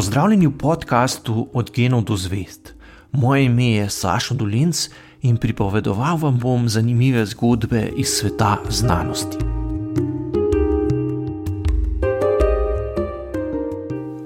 [0.00, 2.72] Pozdravljeni v podkastu Od genov do zvest.
[3.12, 4.88] Moje ime je Sašo Dolinc
[5.20, 9.36] in pripovedoval vam bom zanimive zgodbe iz sveta znanosti.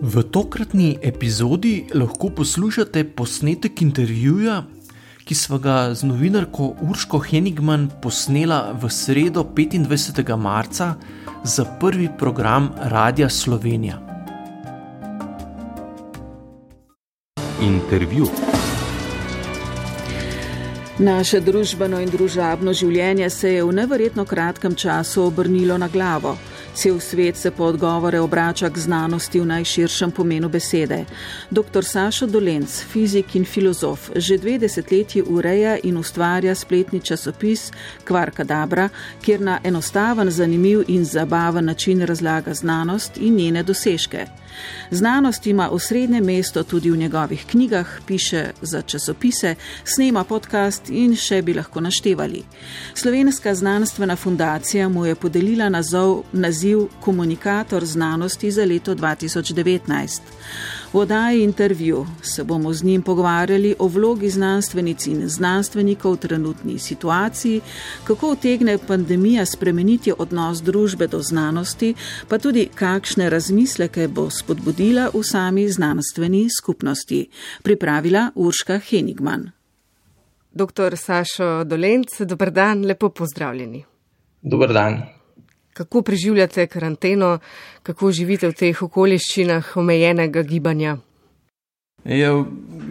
[0.02, 4.62] V tokratni epizodi lahko poslušate posnetek intervjuja,
[5.24, 10.36] ki smo ga z novinarko Urško Henigman posnela v sredo 25.
[10.36, 10.94] marca
[11.44, 14.03] za prvi program Radia Slovenija.
[17.64, 18.26] Intervju.
[20.98, 26.34] Naše družbeno in družabno življenje se je v neverjetno kratkem času obrnilo na glavo.
[26.74, 31.04] Cel svet se po odgovore obrača k znanosti v najširšem pomenu besede.
[31.50, 31.88] Dr.
[31.88, 37.70] Sašo Dolenc, fizik in filozof, že dve desetletji ureja in ustvarja spletni časopis
[38.04, 38.88] Kvarka Dabra,
[39.22, 44.26] kjer na enostaven, zanimiv in zabaven način razlaga znanost in njene dosežke.
[44.90, 51.42] Znanost ima osrednje mesto tudi v njegovih knjigah, piše za časopise, snema podcast in še
[51.42, 52.42] bi lahko naštevali.
[52.94, 60.20] Slovenska znanstvena fundacija mu je podelila nazov, naziv Komunikator znanosti za leto 2019.
[60.94, 66.78] V oddaji intervju se bomo z njim pogovarjali o vlogi znanstvenic in znanstvenikov v trenutni
[66.78, 67.60] situaciji,
[68.04, 71.94] kako utegne pandemija spremeniti odnos družbe do znanosti,
[72.28, 77.26] pa tudi kakšne razmisleke bo spodbudila v sami znanstveni skupnosti.
[77.62, 79.50] Pripravila Urška Henigman.
[80.52, 80.96] Dr.
[80.96, 83.84] Sašo Dolenc, dober dan, lepo pozdravljeni.
[84.42, 85.13] Dober dan.
[85.74, 87.38] Kako preživljate karanteno,
[87.82, 90.96] kako živite v teh okoliščinah omejenega gibanja?
[92.04, 92.30] Ja,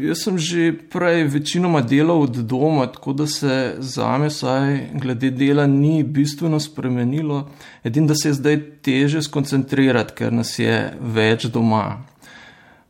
[0.01, 5.29] jaz sem že prej večinoma delal od doma, tako da se za me, saj glede
[5.31, 7.47] dela, ni bistveno spremenilo.
[7.83, 12.03] Edino, da se je zdaj teže skoncentrirati, ker nas je več doma.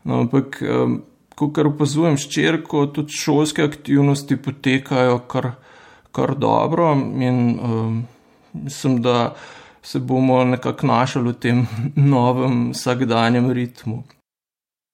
[0.03, 0.61] No, ampak,
[1.35, 5.51] ko kar opazujem ščirko, tudi šolske aktivnosti potekajo kar,
[6.15, 7.99] kar dobro in um,
[8.53, 9.35] mislim, da
[9.83, 11.67] se bomo nekako našli v tem
[12.15, 14.03] novem vsakdanjem ritmu.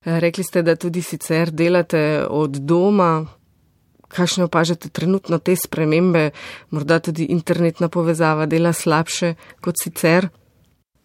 [0.05, 3.25] Rekli ste, da tudi sicer delate od doma.
[4.09, 6.31] Kakšne opažate trenutno te spremembe,
[6.69, 10.29] morda tudi internetna povezava dela slabše kot sicer?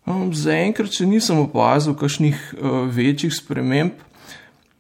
[0.09, 4.01] Um, zaenkrat še nisem opazil kakšnih uh, večjih sprememb.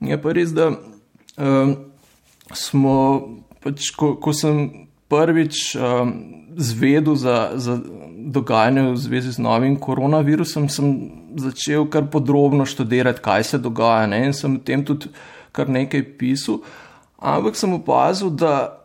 [0.04, 1.74] Je pa res, da uh,
[2.52, 2.96] smo,
[3.60, 6.14] pač, ko, ko sem prvič um,
[6.56, 7.78] zvedel za, za
[8.16, 14.06] dogajanje v zvezi z novim koronavirusom, sem začel kar podrobno študirati, kaj se dogaja.
[14.06, 14.26] Ne?
[14.26, 15.10] In sem o tem tudi
[15.52, 16.62] kar nekaj pisal.
[17.18, 18.80] Ampak sem opazil, da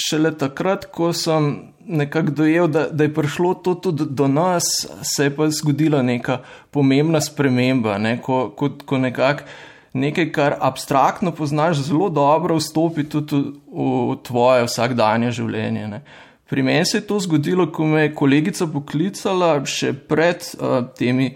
[0.00, 4.68] šele takrat, ko sem nekako dojel, da, da je prišlo to tudi do nas,
[5.02, 8.20] se je pa zgodila neka pomembna sprememba, ne?
[8.22, 9.48] ko, ko, ko nekako
[9.92, 15.86] nekaj, kar abstraktno poznaš, zelo dobro vstopi tudi v, v tvoje vsakdanje življenje.
[15.88, 16.02] Ne.
[16.50, 21.28] Pri meni se je to zgodilo, ko me je kolegica poklicala še pred uh, temi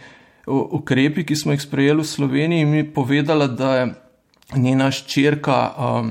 [0.46, 3.84] ukrepi, ki smo jih sprejeli v Sloveniji, in mi povedala, da je
[4.58, 6.10] njena ščirka um,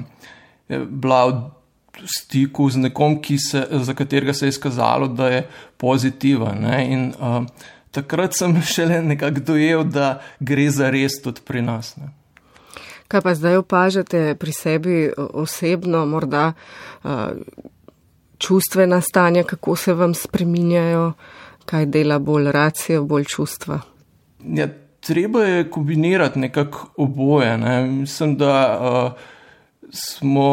[0.87, 5.43] bila v stiku z nekom, se, za katerega se je izkazalo, da je
[5.77, 6.63] pozitiven.
[6.63, 6.79] Ne.
[6.87, 7.43] In uh,
[7.91, 11.97] takrat sem šele nekako dojel, da gre za res tudi pri nas.
[11.99, 12.07] Ne.
[13.11, 16.53] Kaj pa zdaj opažate pri sebi osebno, morda
[17.03, 17.35] uh,
[18.37, 21.13] čustvena stanja, kako se vam spreminjajo,
[21.65, 23.79] kaj dela bolj racijo, bolj čustva?
[24.43, 24.67] Ja,
[24.99, 27.57] treba je kombinirati nekako oboje.
[27.57, 27.85] Ne.
[27.87, 29.21] Mislim, da uh,
[29.89, 30.49] smo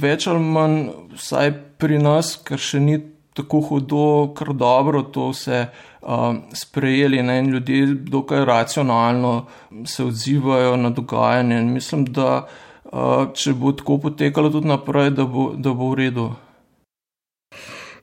[0.00, 0.78] več ali manj,
[1.14, 3.00] vsaj pri nas, ker še ni
[3.34, 7.38] tako hudo, kar dobro to vse uh, sprejeli ne?
[7.38, 9.46] in ljudje dokaj racionalno
[9.86, 11.58] se odzivajo na dogajanje.
[11.58, 16.00] In mislim, da uh, če bo tako potekalo tudi naprej, da bo, da bo v
[16.04, 16.30] redu.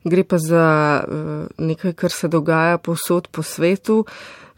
[0.04, 0.66] Gre pa za
[1.02, 4.04] uh, nekaj, kar se dogaja povsod po svetu.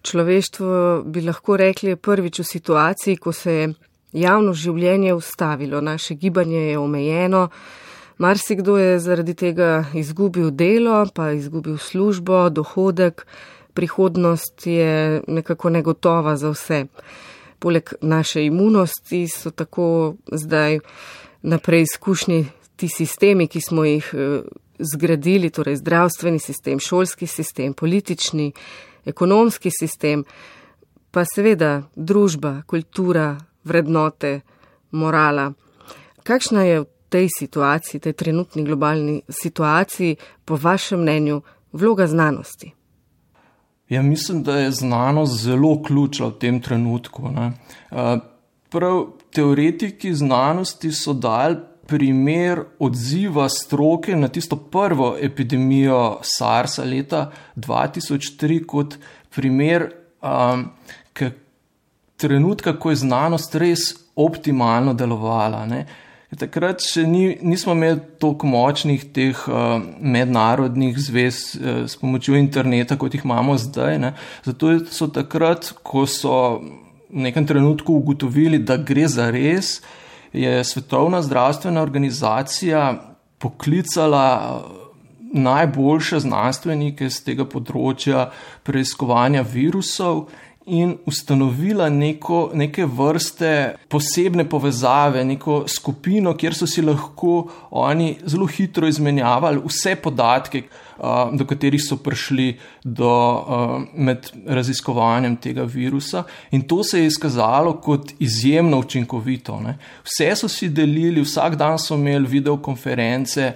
[0.02, 3.68] Človeštvo bi lahko rekli prvič v situaciji, ko se je
[4.12, 7.48] javno življenje ustavilo, naše gibanje je omejeno.
[8.18, 13.26] Marsikdo je zaradi tega izgubil delo, pa izgubil službo, dohodek,
[13.74, 16.84] prihodnost je nekako negotova za vse.
[17.58, 20.78] Poleg naše imunosti so tako zdaj
[21.42, 24.40] na preizkušnji ti sistemi, ki smo jih eh,
[24.78, 28.52] zgradili, torej zdravstveni sistem, šolski sistem, politični,
[29.04, 30.24] ekonomski sistem,
[31.10, 34.40] pa seveda družba, kultura, vrednote,
[34.90, 35.52] morala.
[36.22, 41.42] Kakšna je v tej situaciji, tej trenutni globalni situaciji, po vašem mnenju,
[41.72, 42.72] vloga znanosti?
[43.88, 47.28] Ja, mislim, da je znanost zelo ključna v tem trenutku.
[47.30, 47.52] Ne.
[48.68, 58.62] prav teoretiki znanosti so dali primer odziva stroke na tisto prvo epidemijo SARS-a leta 2003
[58.66, 58.96] kot
[59.34, 59.90] primer
[60.22, 60.68] um,
[62.16, 65.64] trenutka, ko je znanost res optimalno delovala.
[65.68, 65.84] Ne.
[66.34, 72.98] Takrat še ni, nismo imeli tako močnih teh uh, mednarodnih zvez uh, s pomočjo interneta,
[72.98, 73.98] kot jih imamo zdaj.
[74.02, 74.14] Ne.
[74.46, 76.38] Zato so takrat, ko so
[77.14, 79.76] v nekem trenutku ugotovili, da gre za res,
[80.34, 82.94] je Svetovna zdravstvena organizacija
[83.38, 84.62] poklicala
[85.34, 88.28] najboljše znanstvenike z tega področja
[88.62, 90.28] preiskovanja virusov
[90.66, 93.50] in ustanovila neko, neke vrste
[93.88, 100.62] posebne povezave, neko skupino, kjer so si lahko oni zelo hitro izmenjavali vse podatke,
[101.32, 102.54] do katerih so prišli
[102.84, 103.10] do,
[103.94, 106.24] med raziskovanjem tega virusa.
[106.50, 109.60] In to se je izkazalo kot izjemno učinkovito.
[109.60, 109.78] Ne.
[110.04, 113.52] Vse so si delili, vsak dan so imeli videokonference.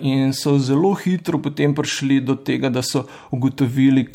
[0.00, 4.06] In so zelo hitro potem prišli do tega, da so ugotovili,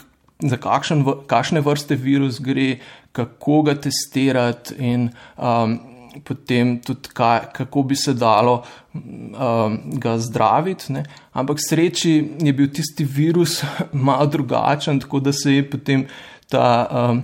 [0.41, 2.79] za kakšen, kakšne vrste virus gre,
[3.11, 5.79] kako ga testirati, in um,
[6.23, 8.61] potem tudi, kaj, kako bi se dalo
[8.93, 10.93] um, ga zdraviti.
[10.93, 11.03] Ne.
[11.31, 13.61] Ampak sreči je bil tisti virus
[14.07, 16.05] malo drugačen, tako da se je potem
[16.49, 17.23] ta um,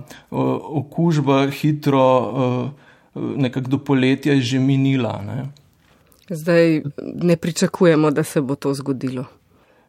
[0.80, 2.08] okužba hitro,
[3.14, 5.20] uh, nekako do poletja, že minila.
[5.26, 5.48] Ne.
[6.30, 6.82] Zdaj
[7.22, 9.24] ne pričakujemo, da se bo to zgodilo.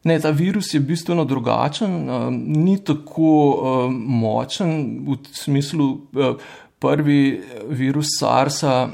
[0.03, 5.91] Ne, ta virus je bistveno drugačen, uh, ni tako uh, močen v smislu.
[6.13, 6.35] Uh,
[6.79, 8.89] prvi virus SARS-a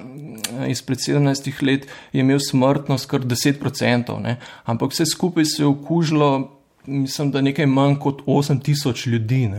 [0.68, 4.38] izpred 17 let je imel smrtnost kar 10%, ne?
[4.66, 6.52] ampak vse skupaj se je okužilo,
[6.86, 9.50] mislim, da nekaj manj kot 8000 ljudi.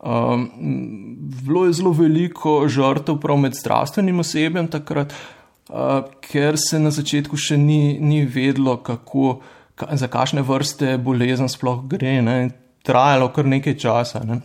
[0.00, 0.50] Um,
[1.44, 5.12] bilo je zelo veliko žrtev prav med zdravstvenim osebjem takrat,
[5.68, 5.76] uh,
[6.20, 9.40] ker se na začetku še ni, ni vedlo, kako
[9.92, 12.20] za kakšne vrste bolezen sploh gre.
[12.22, 12.50] Ne.
[12.84, 14.24] Trajalo kar nekaj časa.
[14.24, 14.40] Ne.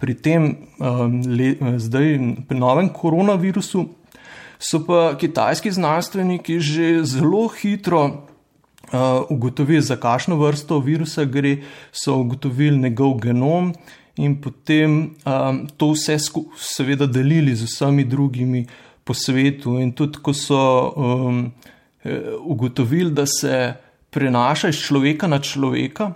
[0.00, 2.18] Pri tem, um, le, zdaj,
[2.48, 3.86] pri novem koronavirusu,
[4.60, 11.62] so pa kitajski znanstveniki že zelo hitro uh, ugotovili, za kakšno vrsto virusa gre,
[11.92, 13.72] so ugotovili njegov genom
[14.20, 16.18] in potem um, to vse
[16.56, 18.66] seveda delili z vsemi drugimi
[19.04, 19.78] po svetu.
[19.80, 21.52] In tudi, ko so um,
[22.44, 23.74] ugotovili, da se
[24.10, 26.12] prenaša iz človeka na človeka,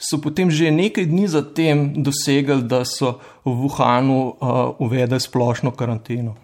[0.00, 6.36] so potem že nekaj dni zatem dosegli, da so v Wuhanu uh, uvedli splošno karanteno.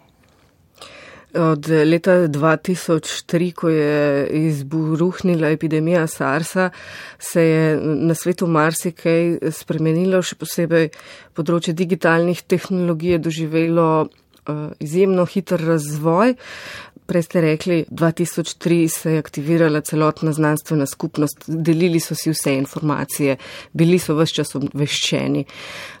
[1.37, 6.69] Od leta 2003, ko je izburuhnila epidemija SARS-a,
[7.19, 10.87] se je na svetu marsikaj spremenilo, še posebej
[11.37, 16.37] področje digitalnih tehnologij je doživelo uh, izjemno hiter razvoj.
[17.07, 23.37] Prej ste rekli, 2003 se je aktivirala celotna znanstvena skupnost, delili so si vse informacije,
[23.73, 25.45] bili so vse čas obveščeni.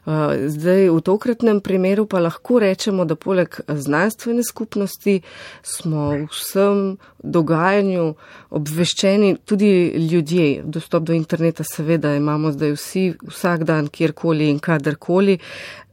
[0.05, 5.21] Uh, zdaj, v tokratnem primeru pa lahko rečemo, da poleg znanstvene skupnosti
[5.63, 8.13] smo v vsem dogajanju
[8.59, 9.71] obveščeni tudi
[10.11, 10.63] ljudje.
[10.63, 15.39] Dostop do interneta seveda imamo zdaj vsi, vsak dan, kjerkoli in kadarkoli.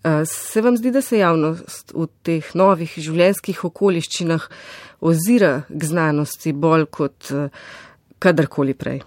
[0.05, 4.51] Uh, se vam zdi, da se javnost v teh novih življenjskih okoliščinah
[5.05, 7.49] ozira k znanosti bolj kot uh,
[8.19, 9.03] kadarkoli prej.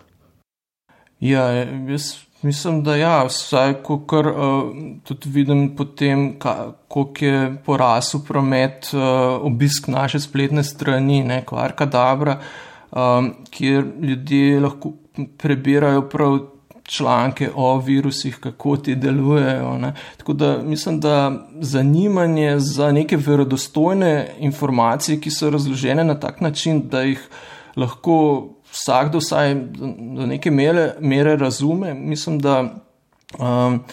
[1.20, 1.50] Ja,
[1.90, 4.70] jaz mislim, da ja, vsaj ko kar uh,
[5.04, 6.28] tudi vidim potem,
[6.88, 9.02] koliko je porasel promet, uh,
[9.42, 12.40] obisk naše spletne strani, ne, kvarka dobra,
[12.92, 14.94] um, kjer ljudje lahko
[15.38, 16.40] prebirajo prav
[16.88, 19.78] članke o virusih, kako ti delujejo.
[19.78, 19.94] Ne.
[20.18, 26.82] Tako da mislim, da zanimanje za neke verodostojne informacije, ki so razložene na tak način,
[26.90, 27.28] da jih
[27.76, 29.56] lahko vsakdo vsaj
[30.16, 32.64] do neke mere, mere razume, mislim, da
[33.40, 33.84] um,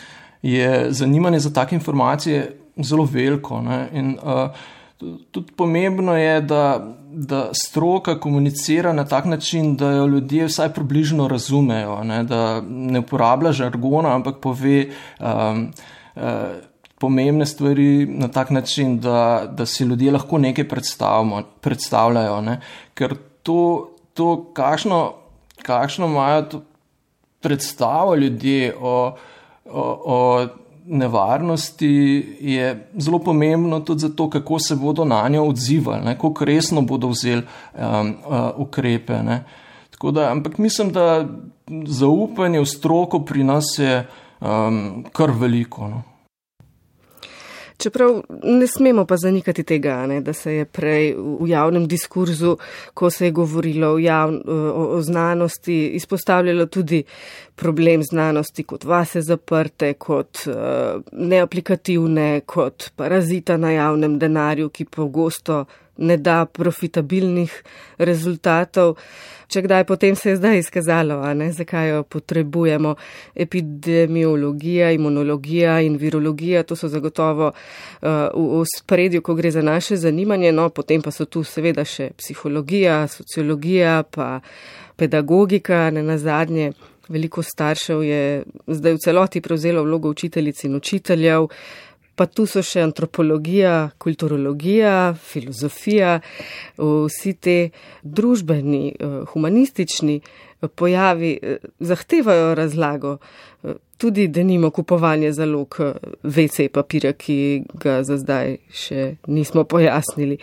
[0.43, 3.61] je zanimanje za take informacije zelo veliko.
[3.61, 3.89] Ne.
[3.93, 4.51] In uh,
[5.31, 11.29] tudi pomembno je, da da stroka komunicira na tak način, da jo ljudje vsaj približno
[11.29, 14.87] razumejo, ne, da ne uporablja žargona, ampak pove
[15.21, 15.71] um,
[16.17, 16.23] uh,
[16.99, 20.69] pomembne stvari na tak način, da, da si ljudje lahko nekaj
[21.61, 22.41] predstavljajo.
[22.41, 22.61] Ne.
[22.95, 25.15] Ker to, to kakšno,
[25.63, 26.63] kakšno imajo
[27.41, 29.17] predstavo ljudje o,
[29.71, 30.47] o, o
[30.87, 37.09] nevarnosti je zelo pomembno tudi zato, kako se bodo na njo odzivali, kako resno bodo
[37.09, 39.19] vzeli um, uh, ukrepe.
[40.13, 41.29] Da, ampak mislim, da
[41.87, 44.07] zaupanje v stroko pri nas je
[44.41, 45.89] um, kar veliko.
[45.89, 46.03] No.
[47.85, 52.57] Čeprav ne smemo pa zanikati tega, ne, da se je prej v javnem diskurzu,
[52.95, 57.03] ko se je govorilo o, javn, o, o znanosti, izpostavljalo tudi
[57.55, 65.65] problem znanosti kot vase zaprte, kot uh, neaplikativne, kot parazita na javnem denarju, ki pogosto
[65.97, 67.63] ne da profitabilnih
[67.99, 68.97] rezultatov.
[69.49, 72.95] Če kdaj potem se je zdaj izkazalo, ne, zakaj jo potrebujemo.
[73.35, 79.97] Epidemiologija, imunologija in virologija, to so zagotovo uh, v, v spredju, ko gre za naše
[80.01, 84.41] zanimanje, no potem pa so tu seveda še psihologija, sociologija, pa
[84.97, 86.73] pedagogika, ne na zadnje.
[87.09, 88.21] Veliko staršev je
[88.67, 91.51] zdaj v celoti prevzelo vlogo učiteljic in učiteljev.
[92.15, 96.21] Pa tu so še antropologija, kulturologija, filozofija,
[96.79, 97.57] vsi te
[98.03, 98.95] družbeni,
[99.33, 100.21] humanistični
[100.69, 103.17] pojavi eh, zahtevajo razlago.
[103.97, 105.77] Tudi, da nimo kupovanje zalog
[106.23, 110.37] WC papirja, ki ga za zdaj še nismo pojasnili.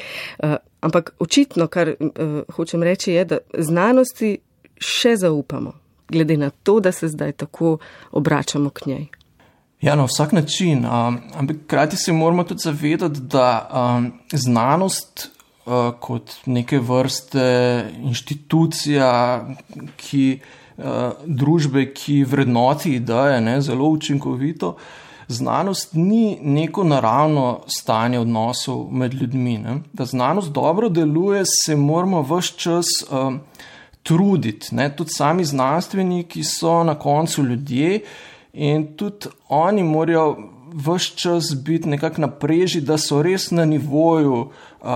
[0.81, 1.93] Ampak očitno, kar
[2.55, 4.37] hočem reči, je, da znanosti
[4.81, 5.75] še zaupamo,
[6.09, 7.77] glede na to, da se zdaj tako
[8.11, 9.05] obračamo k njej.
[9.81, 10.85] Ja, na vsak način.
[10.85, 15.29] Um, ampak krati se moramo tudi zavedati, da um, znanost
[15.65, 19.41] uh, kot neke vrste inštitucija,
[19.97, 20.39] ki
[20.77, 20.83] uh,
[21.25, 24.75] družbe, ki vrednoti ideje, ne, zelo učinkovito.
[25.27, 29.57] Znanost ni neko naravno stanje odnosov med ljudmi.
[29.57, 29.79] Ne.
[29.93, 33.39] Da znanost dobro deluje, se moramo vse čas um,
[34.03, 34.75] truditi.
[34.97, 37.99] Tudi sami znanstveniki so na koncu ljudje.
[38.53, 40.37] In tudi oni morajo
[40.73, 44.49] vse čas biti nekako napreži, da so res na nivoju
[44.81, 44.87] uh,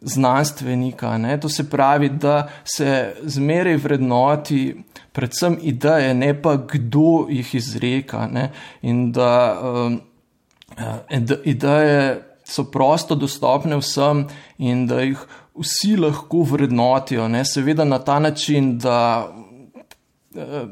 [0.00, 1.18] znanstvenika.
[1.18, 1.40] Ne?
[1.40, 4.76] To se pravi, da se zmeraj vrednoti
[5.12, 8.26] predvsem ideje, ne pa kdo jih izreka.
[8.32, 8.50] Ne?
[8.82, 10.00] In da um,
[11.44, 14.26] ideje so prosto dostopne vsem
[14.58, 15.24] in da jih
[15.56, 17.28] vsi lahko vrednotijo.
[17.28, 17.44] Ne?
[17.44, 19.32] Seveda na ta način, da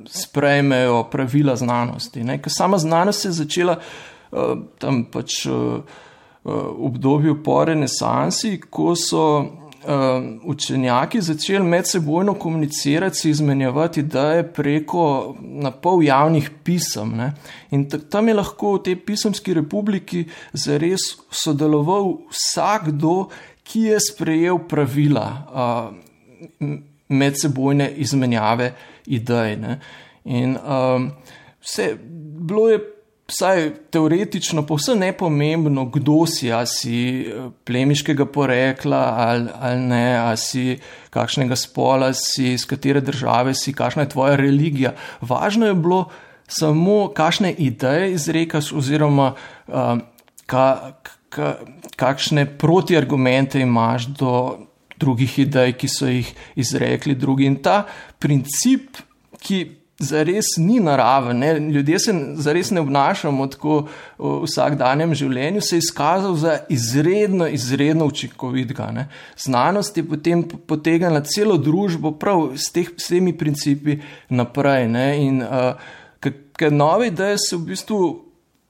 [0.08, 2.24] sprejmejo pravila znanosti.
[2.42, 5.80] Ker sama znanost je začela uh, tam pač uh,
[6.44, 9.46] v obdobju po renesansi, ko so uh,
[10.44, 17.16] učenjaki začeli med sebojno komunicirati, si izmenjevati ideje preko napol javnih pisem.
[17.16, 17.32] Ne?
[17.70, 23.30] In tam je lahko v tej pisemski republiki zares sodeloval vsakdo,
[23.64, 25.28] ki je sprejel pravila.
[25.48, 28.72] Uh, medsebojne izmenjave
[29.06, 29.56] idej.
[29.56, 29.78] Ne.
[30.24, 31.12] In um,
[31.60, 31.94] vse
[32.40, 32.82] bilo je.
[33.24, 40.36] Vsaj teoretično, povsem nepomembno, kdo si, ali si eh, plemiškega porekla ali, ali ne, ali
[40.36, 40.76] si
[41.10, 44.92] kakšnega spola, si iz katere države si, kakšna je tvoja religija.
[45.24, 46.02] Važno je bilo
[46.48, 49.32] samo, kakšne ideje izrekaš, oziroma
[49.66, 50.04] um,
[50.46, 50.92] ka,
[51.28, 51.54] ka,
[51.96, 54.34] kakšne protiargumente imaš do
[55.00, 57.48] drugih idej, ki so jih izrekli drugi.
[57.50, 57.84] In ta
[58.18, 59.00] princip,
[59.44, 59.64] ki
[59.98, 61.58] zares ni naraven, ne?
[61.58, 63.76] ljudje se zares ne obnašamo tako
[64.18, 69.06] v vsakdanjem življenju, se je izkazal za izredno, izredno učinkovitega.
[69.38, 74.88] Znanost je potem potegnila celo družbo prav s, teh, s temi principi naprej.
[74.90, 75.06] Ne?
[75.22, 75.92] In uh,
[76.58, 78.04] ker nove ideje se v bistvu.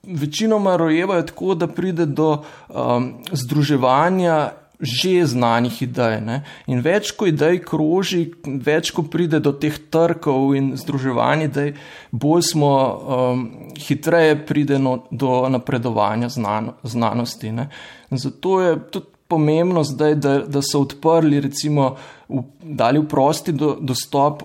[0.05, 2.27] Večinoma rojevajo tako, da pride do
[2.69, 6.19] um, združevanja že znanih idej.
[6.21, 6.41] Ne?
[6.67, 11.73] In več, ko idej kroži, več, ko pride do teh trkov in združevanj idej,
[12.11, 13.45] bolj smo um,
[13.79, 17.51] hitreje prideno do napredovanja znano, znanosti.
[17.51, 17.69] Ne?
[18.11, 21.95] Zato je tudi pomembno zdaj, da, da so odprli, recimo,
[22.29, 24.43] v, dali v prosti do, dostop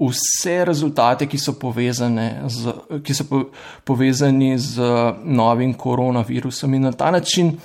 [0.00, 3.42] vse rezultate, ki so, z, ki so po,
[3.84, 4.80] povezani z
[5.24, 7.58] novim koronavirusom in na ta način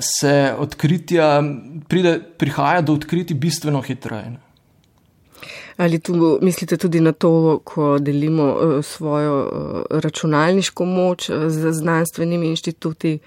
[0.00, 1.42] se odkritja,
[1.88, 4.36] pride, prihaja do odkritij bistveno hitreje.
[5.76, 9.50] Ali tu mislite tudi na to, ko delimo svojo
[9.90, 13.18] računalniško moč z znanstvenimi inštituti?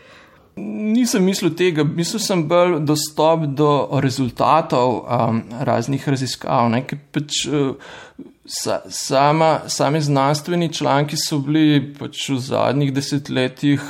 [0.58, 6.72] Nisem mislil tega, mislil sem bolj dostop do rezultatov um, raznih raziskav.
[7.14, 7.76] Pač, uh,
[8.46, 13.84] sa, sama, sami znanstveni članki so bili pač v zadnjih desetletjih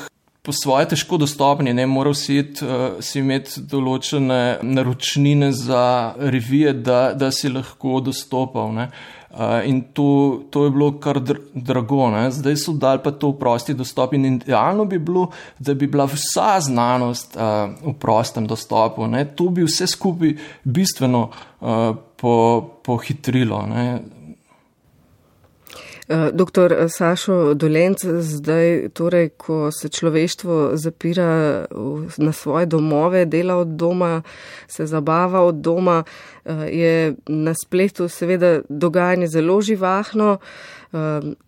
[0.48, 6.72] po svoje težko dostopni, ne moral si, it, uh, si imeti določene naročnine za revije,
[6.88, 8.72] da, da si lahko dostopal.
[8.72, 8.88] Ne.
[9.28, 10.08] Uh, in to,
[10.50, 12.30] to je bilo kar dr drago, ne.
[12.32, 14.16] zdaj so dali pa to v prosti dostop.
[14.16, 15.28] In idealno bi bilo,
[15.60, 19.06] da bi bila vsa znanost uh, v prostem dostopu.
[19.12, 19.28] Ne.
[19.36, 20.32] To bi vse skupaj
[20.64, 22.38] bistveno uh, po,
[22.88, 23.66] pohitrilo.
[23.68, 23.86] Ne.
[26.10, 31.66] Eh, doktor Sašo Dolenc, zdaj, torej, ko se človeštvo zapira
[32.18, 34.22] na svoje domove, dela od doma,
[34.68, 36.04] se zabava od doma,
[36.46, 40.38] eh, je na spletu seveda dogajanje zelo živahno.
[40.94, 40.98] Eh,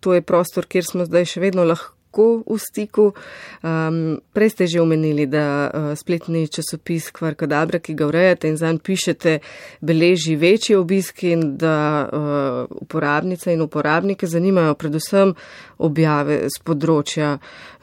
[0.00, 3.14] to je prostor, kjer smo zdaj še vedno lahko lahko v stiku.
[3.62, 8.78] Um, prej ste že omenili, da uh, spletni časopis Kvarkadabra, ki ga urejate in zanj
[8.82, 9.40] pišete,
[9.80, 15.34] beleži večji obisk in da uh, uporabnice in uporabnike zanimajo predvsem
[15.78, 17.38] objave z področja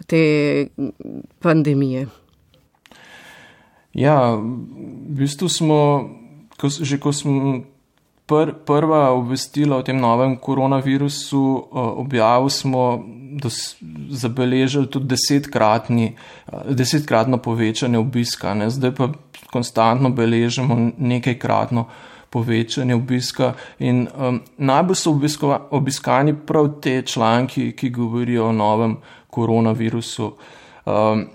[0.07, 0.67] te
[1.39, 2.07] pandemije.
[3.97, 5.79] Ja, v bistvu smo,
[6.57, 7.63] ko, že ko smo
[8.27, 13.03] pr, prva obvestila o tem novem koronavirusu objavili, smo
[13.41, 13.75] dos,
[14.09, 16.15] zabeležili tudi desetkratni,
[16.69, 18.69] desetkratno povečanje obiska, ne?
[18.69, 19.09] zdaj pa
[19.51, 21.87] konstantno beležimo nekajkratno
[22.29, 23.53] povečanje obiska.
[23.79, 28.97] In um, najbolj so obiskova, obiskani prav te članki, ki govorijo o novem
[29.29, 30.33] koronavirusu.
[30.85, 31.25] Um,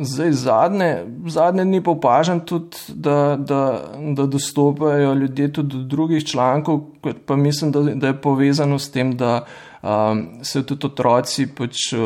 [0.00, 6.24] Zdaj, zadnje, zadnje dni pa opažam tudi, da, da, da dostopajo ljudje tudi do drugih
[6.24, 6.80] člankov,
[7.26, 9.44] pa mislim, da, da je povezano s tem, da
[9.82, 12.00] um, se tudi otroci pač, uh,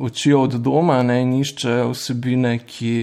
[0.00, 2.94] učijo od doma ne, in iščejo vsebine, ki,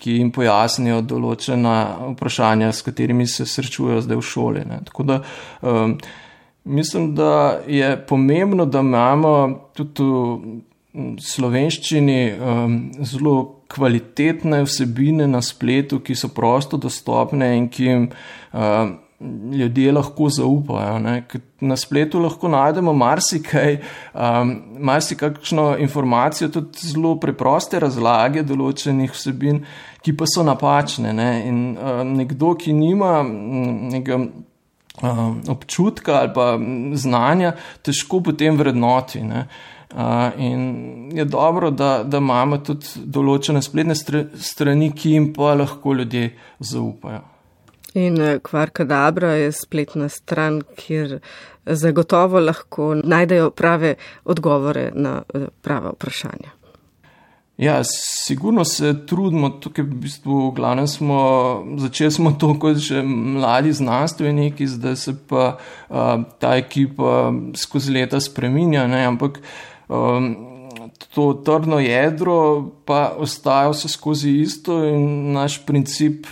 [0.00, 1.78] ki jim pojasnijo določena
[2.14, 4.64] vprašanja, s katerimi se srečujejo zdaj v šoli.
[4.68, 4.80] Ne.
[4.88, 5.20] Tako da
[5.60, 5.98] um,
[6.64, 9.34] mislim, da je pomembno, da imamo
[9.76, 10.08] tudi
[10.94, 18.06] v slovenščini um, zelo kvalitetne vsebine na spletu, ki so prosto dostopne in ki jim
[18.52, 18.92] uh,
[19.52, 20.98] ljudje lahko zaupajo.
[20.98, 21.24] Ne?
[21.60, 23.78] Na spletu lahko najdemo marsikaj,
[24.14, 29.62] um, marsikakšno informacijo, tudi zelo preproste razlage določenih vsebin,
[30.04, 31.14] ki pa so napačne.
[31.16, 31.30] Ne?
[31.48, 34.20] In uh, nekdo, ki nima nekega
[35.48, 36.58] občutka ali pa
[36.94, 39.22] znanja, težko potem vrednoti.
[39.22, 39.46] Ne?
[40.36, 46.32] in je dobro, da, da imamo tudi določene spletne strani, ki jim pa lahko ljudje
[46.58, 47.22] zaupajo.
[47.94, 51.20] In eh, Kvarka Dabra je spletna stran, kjer
[51.64, 56.50] zagotovo lahko najdejo prave odgovore na eh, prave vprašanja.
[57.56, 61.18] Ja, sigurno se trudimo, tukaj v bistvu, v glavnem smo,
[61.78, 68.18] začeli smo to kot že mladi znanstveniki, zdaj se pa uh, ta ekipa skozi leta
[68.20, 69.38] spreminja, ne, ampak
[69.86, 70.34] um,
[71.14, 76.26] to trdno jedro pa ostaja vse skozi isto in naš princip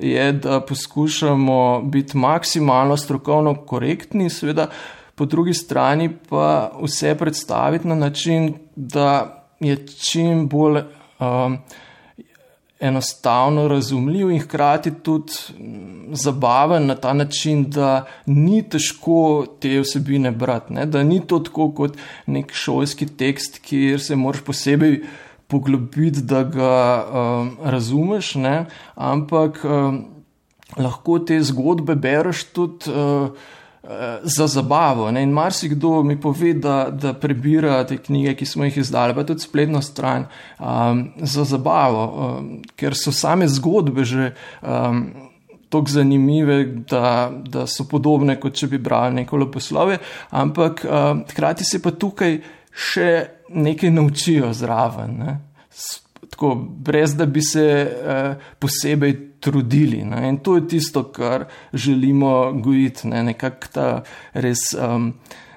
[0.00, 4.66] je, da poskušamo biti maksimalno strokovno korektni, seveda
[5.14, 10.82] po drugi strani pa vse predstaviti na način, da je čim bolj
[11.20, 11.58] um,
[12.80, 20.30] enostavno razumljiv in hkrati tudi mm, zabaven na ta način, da ni težko te vsebine
[20.30, 20.86] brati, ne?
[20.86, 25.00] da ni to tako kot nek šolski tekst, kjer se moraš posebej
[25.46, 28.66] poglobiti, da ga um, razumeš, ne?
[28.94, 30.04] ampak um,
[30.76, 32.90] lahko te zgodbe bereš tudi.
[32.90, 33.30] Uh,
[34.22, 35.10] za zabavo.
[35.10, 35.22] Ne?
[35.22, 39.40] In marsikdo mi pove, da, da prebira te knjige, ki smo jih izdali, pa tudi
[39.40, 40.26] spletno stran
[40.58, 44.34] um, za zabavo, um, ker so same zgodbe že.
[44.62, 45.06] Um,
[45.66, 49.96] Tako zanimive, da, da so podobne, kot če bi brali neko leposlove,
[50.30, 52.36] ampak uh, hkrati se pa tukaj
[52.70, 53.08] še
[53.50, 55.16] nekaj naučijo zraven.
[55.18, 55.34] Ne?
[56.30, 60.02] tako, brez da bi se uh, posebej trudili.
[60.04, 60.24] Ne?
[60.28, 63.22] In to je tisto, kar želimo gojiti, ne?
[63.30, 63.86] nekako ta
[64.34, 65.12] res um,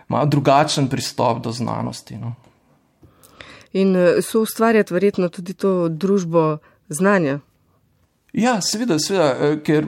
[0.08, 2.17] malo drugačen pristop do znanosti.
[2.17, 2.36] No?
[3.73, 6.58] In eh, so ustvarjati verjetno tudi to družbo
[6.89, 7.39] znanja.
[8.34, 9.88] Ja, seveda, seveda eh, ker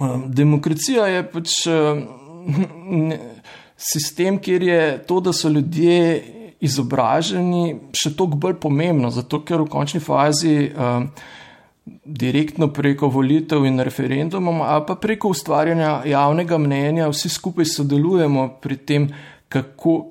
[0.00, 3.12] um, demokracija je pač um,
[3.92, 6.32] sistem, kjer je to, da so ljudje
[6.66, 11.10] izobraženi, še toliko bolj pomembno, zato ker v končni fazi um,
[12.04, 18.76] direktno preko volitev in referendumov, ali pa preko ustvarjanja javnega mnenja, vsi skupaj sodelujemo pri
[18.76, 19.08] tem,
[19.48, 20.10] kako,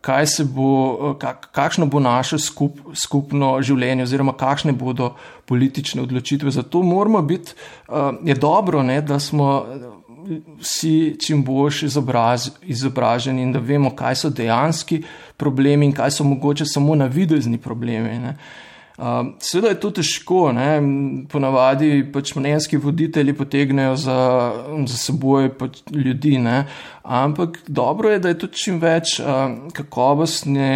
[0.00, 1.14] kaj se bo,
[1.52, 5.14] kakšno bo naše skup, skupno življenje, oziroma kakšne bodo
[5.44, 6.50] politične odločitve.
[6.50, 7.52] Zato moramo biti,
[8.24, 9.50] je dobro, ne, da smo
[10.60, 15.02] vsi čim boljš izobraz, izobraženi in da vemo, kaj so dejanski
[15.36, 18.18] problemi in kaj so mogoče samo navidezni problemi.
[18.18, 18.36] Ne.
[18.94, 20.78] Seveda je to težko, ne?
[21.30, 24.18] ponavadi pač mnenjski voditelji potegnejo za,
[24.86, 26.60] za seboj pač ljudi, ne?
[27.02, 29.16] ampak dobro je, da je tudi čim več
[29.74, 30.68] kakovostne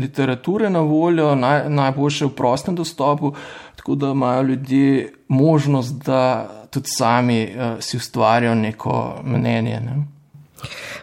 [0.00, 3.34] literature na voljo, naj, najboljše v prostem dostopu,
[3.76, 9.80] tako da imajo ljudje možnost, da tudi sami uh, si ustvarijo neko mnenje.
[9.84, 9.96] Ne?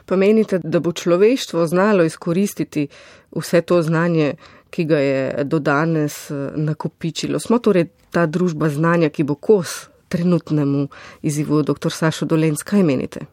[0.05, 2.87] Pa menite, da bo človeštvo znalo izkoristiti
[3.35, 4.33] vse to znanje,
[4.69, 7.39] ki ga je do danes eh, nakopičilo?
[7.39, 10.87] Smo torej ta družba znanja, ki bo kos trenutnemu
[11.21, 11.93] izzivu, dr.
[11.93, 13.25] Sašo Dolenc, kaj menite?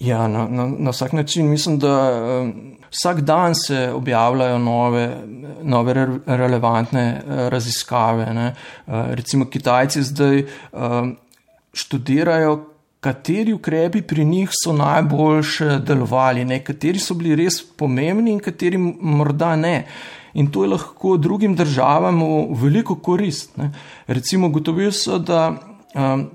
[0.00, 1.96] Ja, na, na, na vsak način mislim, da
[2.42, 5.16] um, vsak dan se objavljajo nove,
[5.62, 8.34] nove re, relevantne uh, raziskave.
[8.34, 8.54] Ne.
[8.86, 11.16] Uh, recimo Kitajci zdaj um,
[11.72, 12.64] študirajo,
[13.00, 16.64] kateri ukrepi pri njih so najboljše delovali, ne.
[16.64, 19.84] kateri so bili res pomembni in kateri morda ne.
[20.34, 23.56] In to je lahko drugim državam v veliko korist.
[23.56, 23.72] Ne.
[24.06, 25.50] Recimo, gotovili so, da
[25.94, 26.26] um,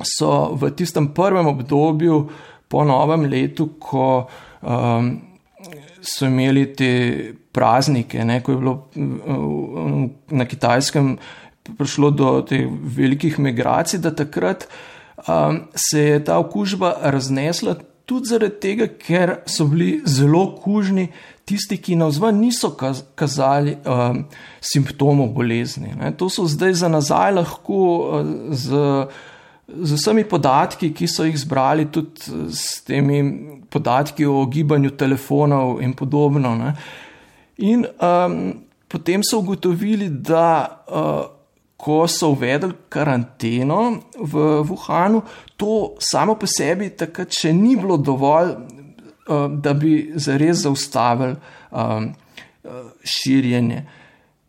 [0.00, 2.28] so v tistem prvem obdobju
[2.68, 4.26] po novem letu, ko
[4.62, 5.10] um,
[6.00, 6.90] so imeli te
[7.54, 11.14] praznike, ne, ko je bilo um, na kitajskem
[11.78, 14.66] prišlo do teh velikih migracij, da takrat
[15.28, 21.08] um, se je ta okužba raznesla tudi zaradi tega, ker so bili zelo kužni
[21.44, 24.24] tisti, ki na vzven niso kazali um,
[24.60, 25.92] simptomov bolezni.
[25.98, 26.12] Ne.
[26.16, 28.82] To so zdaj za nazaj lahko uh, z
[29.68, 33.20] z vsemi podatki, ki so jih zbrali, tudi s temi
[33.72, 36.54] podatki o gibanju telefonov in podobno.
[36.58, 36.74] Ne.
[37.64, 38.36] In um,
[38.88, 41.33] potem so ugotovili, da uh,
[41.84, 43.80] ko so uvedli karanteno
[44.16, 45.20] v Wuhanu,
[45.56, 48.54] to samo po sebi takrat še ni bilo dovolj,
[49.28, 51.36] uh, da bi zares zaustavili
[51.70, 52.08] um,
[53.04, 53.84] širjenje.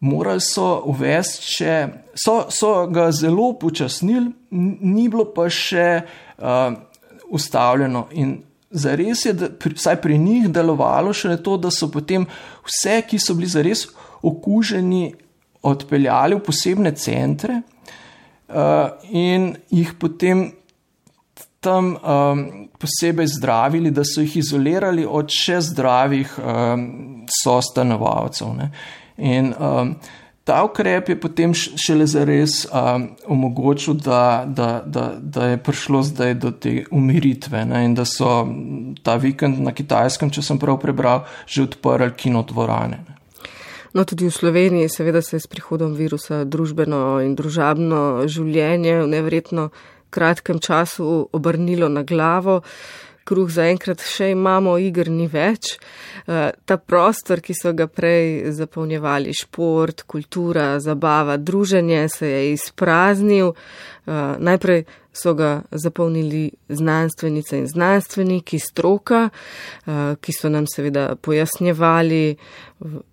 [0.06, 1.76] Morali so uvesti še,
[2.16, 5.88] so, so ga zelo počasnili, ni bilo pa še
[6.40, 6.76] uh,
[7.36, 8.08] ustavljeno.
[8.16, 8.38] In
[8.72, 12.28] zares je, da, pri, vsaj pri njih, delovalo še to, da so potem
[12.68, 13.88] vse, ki so bili zares
[14.26, 15.16] okuženi,
[15.66, 20.48] odpeljali v posebne centre uh, in jih potem
[21.66, 22.44] tam um,
[22.78, 26.86] posebej zdravili, da so jih izolirali od še zdravih um,
[27.42, 28.52] sostanovalcev.
[28.54, 28.70] Ne.
[29.18, 29.96] In um,
[30.46, 36.38] ta ukrep je potem šele zares um, omogočil, da, da, da, da je prišlo zdaj
[36.44, 37.86] do te umiritve ne?
[37.90, 38.44] in da so
[39.02, 43.02] ta vikend na kitajskem, če sem prav prebral, že odprli kinotvorane.
[43.10, 43.15] Ne?
[43.96, 49.06] No, tudi v Sloveniji, seveda, se je s prihodom virusa družbeno in družabno življenje v
[49.08, 49.70] nevrjetno
[50.12, 52.60] kratkem času obrnilo na glavo.
[53.26, 55.78] Kruh zaenkrat še imamo, igr ni več.
[56.28, 63.56] Eh, ta prostor, ki so ga prej zapolnjevali šport, kultura, zabava, druženje, se je izpraznil.
[63.56, 64.84] Eh, najprej
[65.16, 72.36] so ga zapolnili znanstvenice in znanstveniki, stroka, eh, ki so nam seveda pojasnjevali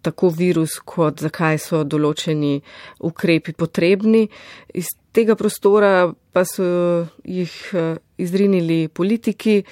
[0.03, 2.61] tako virus, kot zakaj so določeni
[3.01, 4.27] ukrepi potrebni.
[4.75, 7.55] Iz tega prostora pa so jih
[8.19, 9.63] izrinili politiki,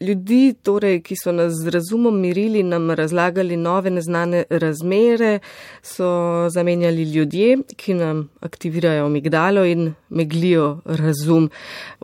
[0.00, 5.38] ljudi, torej, ki so nas z razumom mirili, nam razlagali nove neznane razmere,
[5.82, 11.50] so zamenjali ljudje, ki nam aktivirajo migdalo in meglijo razum.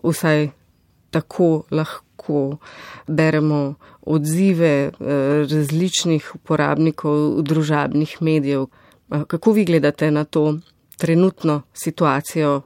[0.03, 0.48] Vsaj
[1.11, 2.57] tako lahko
[3.07, 4.92] beremo odzive eh,
[5.50, 8.66] različnih uporabnikov družabnih medijev.
[9.26, 10.59] Kako vi gledate na to
[10.96, 12.62] trenutno situacijo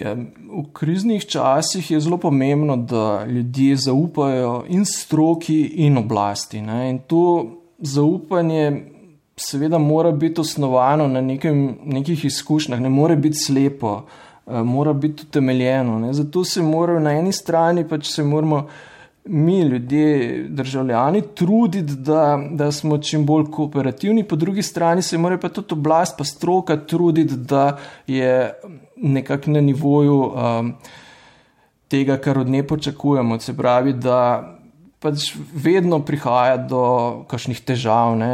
[0.00, 6.62] Ja, v kriznih časih je zelo pomembno, da ljudje zaupajo in stroki, in oblasti.
[6.62, 6.90] Ne?
[6.90, 7.46] In to
[7.78, 8.86] zaupanje,
[9.36, 14.06] seveda, mora biti osnovano na nekem, nekih izkušnjah, ne more biti slepo,
[14.46, 15.98] eh, mora biti utemeljeno.
[15.98, 16.12] Ne?
[16.12, 18.66] Zato se morajo na eni strani pač se moramo.
[19.24, 25.38] Mi, ljudje, državljani, truditi, da, da smo čim bolj kooperativni, po drugi strani se mora
[25.38, 28.50] pa tudi oblast, pa stroka truditi, da je
[28.96, 30.74] nekako na nivoju um,
[31.88, 33.40] tega, kar od nje pričakujemo.
[33.40, 34.18] Se pravi, da
[35.02, 36.82] pač vedno prihaja do
[37.30, 38.14] kakšnih težav.
[38.18, 38.32] Ne?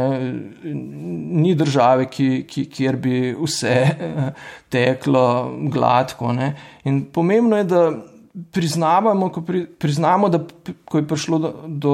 [1.43, 3.75] Ni države, ki, ki, kjer bi vse
[4.73, 5.25] teklo
[5.73, 6.33] gladko.
[6.37, 6.53] Ne?
[6.85, 7.89] In pomembno je, da.
[8.53, 10.37] Priznavamo, ko pri, priznamo, da
[10.87, 11.49] ko je prišlo do,
[11.81, 11.93] do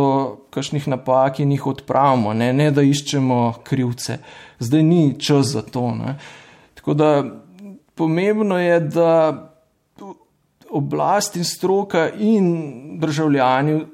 [0.54, 4.19] kakšnih napak in jih odpravimo, ne, ne da iščemo krivce.
[4.60, 5.88] Zdaj ni čas za to.
[5.95, 6.17] Ne.
[6.75, 7.10] Tako da
[7.95, 9.12] pomembno je, da
[10.75, 13.86] oblast in stroka in državljani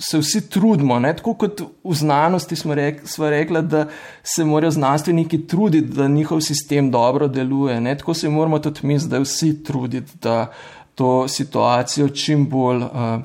[0.00, 0.98] se vsi trudimo.
[0.98, 1.16] Ne?
[1.16, 3.86] Tako kot v znanosti smo, rek, smo rekli, da
[4.22, 7.80] se morajo znanstveniki truditi, da njihov sistem dobro deluje.
[7.80, 7.98] Ne?
[7.98, 10.52] Tako se moramo tudi mi zdaj vsi truditi, da
[10.94, 12.82] to situacijo čim bolj.
[12.82, 13.20] Uh,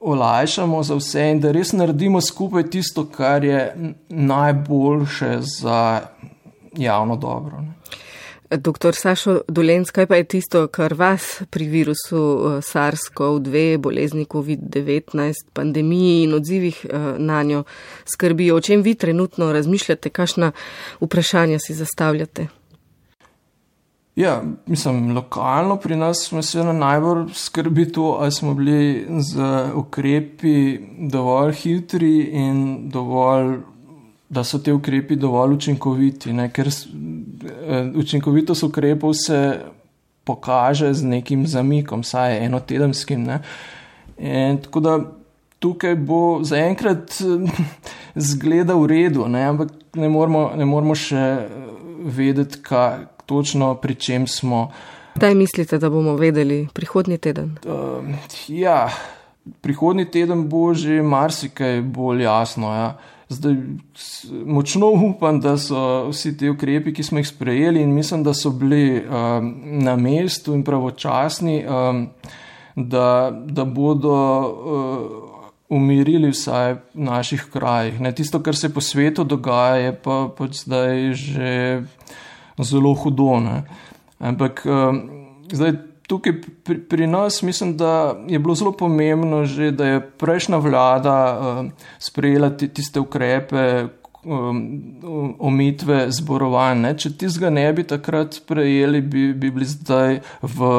[0.00, 6.00] Olajšamo za vse in da res naredimo skupaj tisto, kar je najboljše za
[6.76, 7.60] javno dobro.
[7.60, 7.72] Ne.
[8.56, 15.44] Doktor Sašo Dolenc, kaj pa je tisto, kar vas pri virusu eh, SARS-CoV-2, bolezni COVID-19,
[15.52, 17.62] pandemiji in odzivih eh, na njo
[18.04, 18.56] skrbijo?
[18.56, 20.52] O čem vi trenutno razmišljate, kakšna
[21.00, 22.46] vprašanja si zastavljate?
[24.16, 29.42] Ja, mislim, lokalno pri nas me seveda najbolj skrbi to, ali smo bili z
[29.74, 30.78] ukrepi
[31.10, 33.58] dovolj hitri in dovolj
[34.30, 36.48] da so te ukrepi dovolj učinkoviti, ne?
[36.54, 39.60] ker eh, učinkovitost ukrepov se
[40.24, 43.24] pokaže z nekim zamikom, saj enotedenskim.
[43.26, 43.40] Ne?
[44.18, 44.98] In tako da
[45.58, 47.18] tukaj bo zaenkrat
[48.30, 49.44] zgleda v redu, ne?
[49.50, 51.24] ampak ne moramo, ne moramo še
[52.06, 54.68] vedeti, kaj točno pri čem smo.
[55.14, 57.56] Kdaj mislite, da bomo vedeli prihodnji teden?
[57.66, 58.06] Uh,
[58.48, 58.88] ja,
[59.60, 62.70] prihodnji teden bo že marsikaj bolj jasno.
[62.74, 62.94] Ja.
[63.30, 63.56] Zdaj,
[64.46, 68.50] močno upam, da so vsi ti ukrepi, ki smo jih sprejeli, in mislim, da so
[68.50, 69.52] bili um,
[69.84, 72.08] na mestu in pravočasni, um,
[72.74, 75.30] da, da bodo uh,
[75.70, 78.00] umirili vsaj v naših krajih.
[78.00, 81.52] Ne, tisto, kar se po svetu dogaja, je pa pač zdaj že
[82.58, 83.38] zelo hudo.
[83.40, 83.62] Ne.
[84.18, 85.00] Ampak um,
[85.52, 86.34] zdaj tukaj
[86.66, 91.66] pri, pri nas mislim, da je bilo zelo pomembno že, da je prejšnja vlada uh,
[91.98, 93.86] sprejela tiste ukrepe,
[94.24, 96.82] um, omitve zborovanj.
[96.82, 96.92] Ne?
[96.98, 100.72] Če tizga ne bi takrat sprejeli, bi, bi bili zdaj v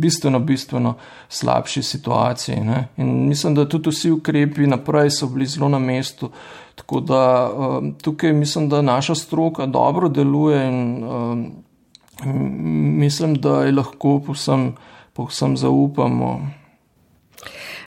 [0.00, 0.94] bistveno, bistveno
[1.28, 2.64] slabši situaciji.
[2.64, 2.86] Ne?
[2.96, 6.32] In mislim, da tudi vsi ukrepi naprej so bili zelo na mestu.
[6.78, 11.48] Tako da um, tukaj mislim, da naša stroka dobro deluje in um,
[12.24, 14.72] mislim, da je lahko povsem,
[15.12, 16.50] povsem zaupamo.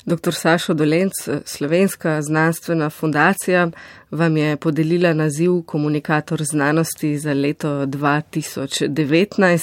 [0.05, 0.33] Dr.
[0.33, 1.11] Sašo Dolenc,
[1.45, 3.69] Slovenska znanstvena fundacija,
[4.11, 9.59] vam je podelila naziv komunikator znanosti za leto 2019.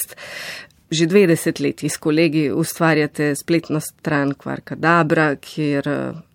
[0.90, 5.85] Že dve desetletji s kolegi ustvarjate spletno stran Kvarka Dabra, kjer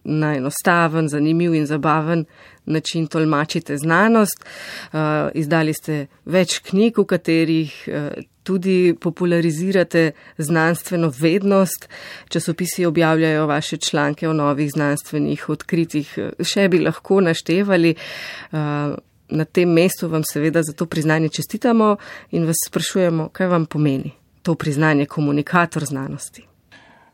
[0.03, 2.25] na enostaven, zanimiv in zabaven
[2.65, 4.45] način tolmačite znanost.
[4.93, 4.99] Uh,
[5.33, 8.07] izdali ste več knjig, v katerih uh,
[8.43, 11.89] tudi popularizirate znanstveno vednost.
[12.29, 16.17] Časopisi objavljajo vaše članke o novih znanstvenih odkritjih.
[16.39, 17.95] Še bi lahko naštevali.
[19.33, 21.95] Na tem mestu vam seveda za to priznanje čestitamo
[22.31, 24.13] in vas sprašujemo, kaj vam pomeni
[24.43, 26.47] to priznanje komunikator znanosti.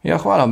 [0.04, 0.48] Ja, hvala.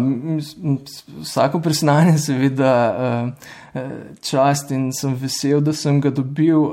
[1.22, 3.90] Vsako priznanje, seveda, eh, eh,
[4.22, 6.68] čast in sem vesel, da sem ga dobil.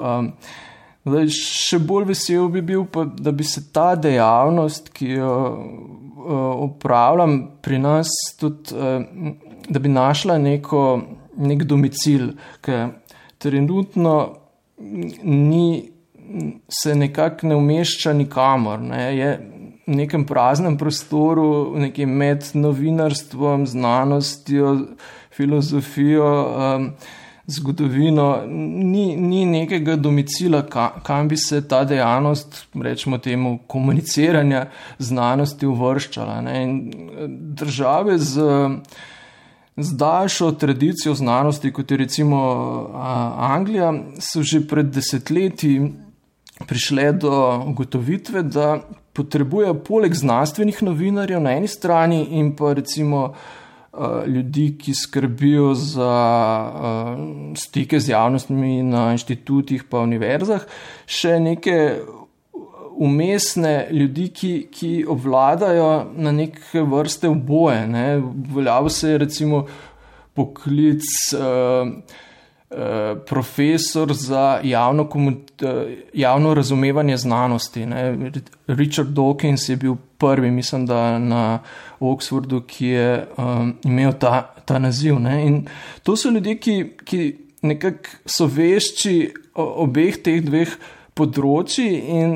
[1.04, 5.34] Zdaj, še bolj vesel bi bil, pa, da bi se ta dejavnost, ki jo
[6.64, 8.74] upravljam eh, pri nas, tudi,
[9.68, 10.84] da bi našla neko,
[11.44, 12.32] nek domicil,
[12.64, 12.88] ker
[13.38, 14.14] trenutno
[15.22, 15.90] ni,
[16.68, 18.80] se nekako ne umešča nikamor.
[18.80, 19.32] Ne, je,
[19.86, 24.76] nekem praznem prostoru, nekem med novinarstvom, znanostjo,
[25.36, 26.30] filozofijo,
[26.76, 26.90] um,
[27.46, 34.66] zgodovino, ni, ni nekega domicila, ka, kam bi se ta dejavnost, rečemo temu, komuniciranja
[34.98, 36.42] znanosti uvrščala.
[36.48, 36.66] Eh,
[37.28, 38.40] države z.
[39.76, 42.38] Z daljšo tradicijo znanosti, kot je recimo
[43.42, 43.88] Anglija,
[44.22, 45.88] so že pred desetletji
[46.68, 47.32] prišle do
[47.66, 54.94] ugotovitve, da potrebuje poleg znanstvenih novinarjev na eni strani in pa recimo uh, ljudi, ki
[54.94, 56.10] skrbijo za
[56.74, 57.22] uh,
[57.56, 60.66] stike z javnostmi na inštitutih pa univerzah,
[61.06, 61.78] še neke
[62.94, 67.86] umestne ljudi, ki, ki obvladajo na neke vrste oboje.
[67.90, 68.06] Ne.
[68.54, 69.64] Veljavo se je recimo
[70.34, 71.10] poklic.
[71.34, 71.42] Uh,
[71.88, 72.33] Eh,
[73.26, 75.08] profesor za javno,
[76.14, 77.86] javno razumevanje znanosti.
[77.86, 78.30] Ne.
[78.66, 81.58] Richard Dawkins je bil prvi, mislim, da na
[82.00, 85.18] Oxfordu, ki je um, imel ta, ta naziv.
[85.20, 85.46] Ne.
[85.46, 85.66] In
[86.02, 90.76] to so ljudje, ki, ki nekako so vešči obeh teh dveh
[91.14, 92.30] področji in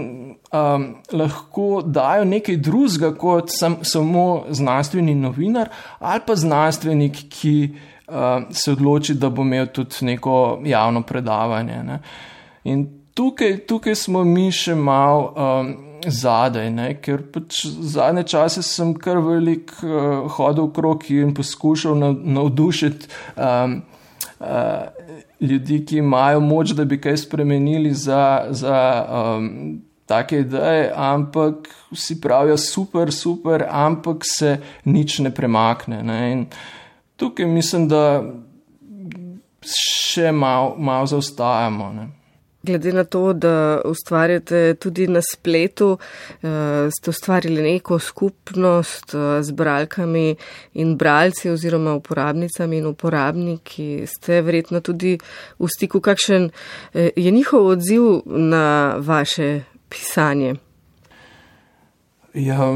[0.54, 7.54] um, lahko dajo nekaj drugega kot sam, samo znanstveni novinar ali pa znanstvenik, ki
[8.50, 11.82] se odloči, da bo imel tudi neko javno predavanje.
[11.82, 11.98] Ne.
[12.64, 15.74] In tukaj, tukaj smo mi še malo um,
[16.06, 23.14] zadaj, ne, ker pač zadnje čase sem kar velik uh, hodil okrog in poskušal navdušiti.
[23.36, 23.80] Um,
[24.38, 24.86] Uh,
[25.42, 29.48] ljudi, ki imajo moč, da bi kaj spremenili za, za um,
[30.06, 34.52] take ideje, ampak vsi pravijo super, super, ampak se
[34.86, 36.04] nič ne premakne.
[36.06, 36.20] Ne?
[36.32, 36.78] In, uh,
[37.18, 38.22] tukaj mislim, da
[39.66, 41.90] še malo mal zaostajamo.
[41.92, 42.06] Ne.
[42.62, 45.96] Glede na to, da ustvarjate tudi na spletu,
[46.90, 50.34] ste ustvarili neko skupnost z bralkami
[50.74, 55.16] in bralci oziroma uporabnicami in uporabniki, ste verjetno tudi
[55.58, 56.50] v stiku, kakšen
[56.94, 60.56] je njihov odziv na vaše pisanje.
[62.34, 62.68] Ja,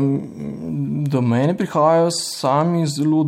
[1.06, 3.26] do mene prihajajo sami zelo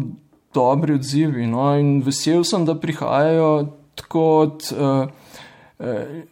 [0.54, 1.46] dobri odzivi.
[1.46, 5.08] No, in vesel sem, da prihajajo tako od uh,
[5.78, 6.22] uh,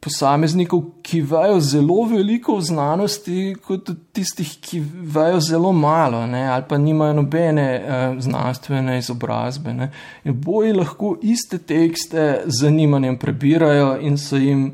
[0.00, 4.80] posameznikov, ki vejo zelo veliko o znanosti, kot od tistih, ki
[5.14, 9.74] vejo zelo malo ne, ali pa nimajo nobene uh, znanstvene izobrazbe.
[9.74, 9.90] Ne.
[10.24, 14.70] In boji lahko iste tekste z zanimanjem prebirajo in so jim.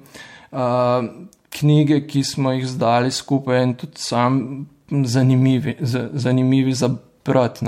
[0.55, 5.77] Uh, knjige, ki smo jih zdali skupaj in tudi sam zanimivi,
[6.13, 6.91] zanimivi za
[7.25, 7.67] brati.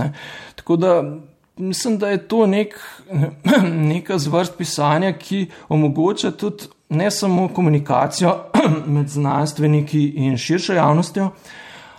[0.55, 1.03] Tako da
[1.57, 2.75] mislim, da je to nek,
[3.93, 8.37] neka zvrst pisanja, ki omogoča tudi ne samo komunikacijo
[8.95, 11.31] med znanstveniki in širšo javnostjo,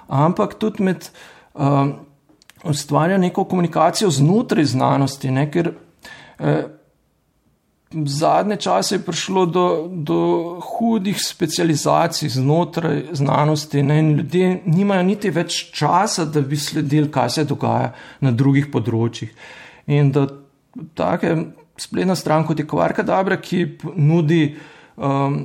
[0.08, 1.10] ampak tudi med
[1.54, 1.88] uh,
[2.64, 5.52] ustvarja neko komunikacijo znotraj znanosti, ne?
[5.52, 5.72] ker
[6.40, 6.48] uh,
[7.92, 14.00] zadnje čase je prišlo do, do hudih specializacij znotraj znanosti ne?
[14.00, 19.32] in ljudje nimajo niti več časa, da bi sledili, kaj se dogaja na drugih področjih.
[19.88, 20.28] In da
[21.00, 21.36] take
[21.80, 24.58] spletna stran kot je Kvarka Dabra, ki nudi
[24.98, 25.40] um,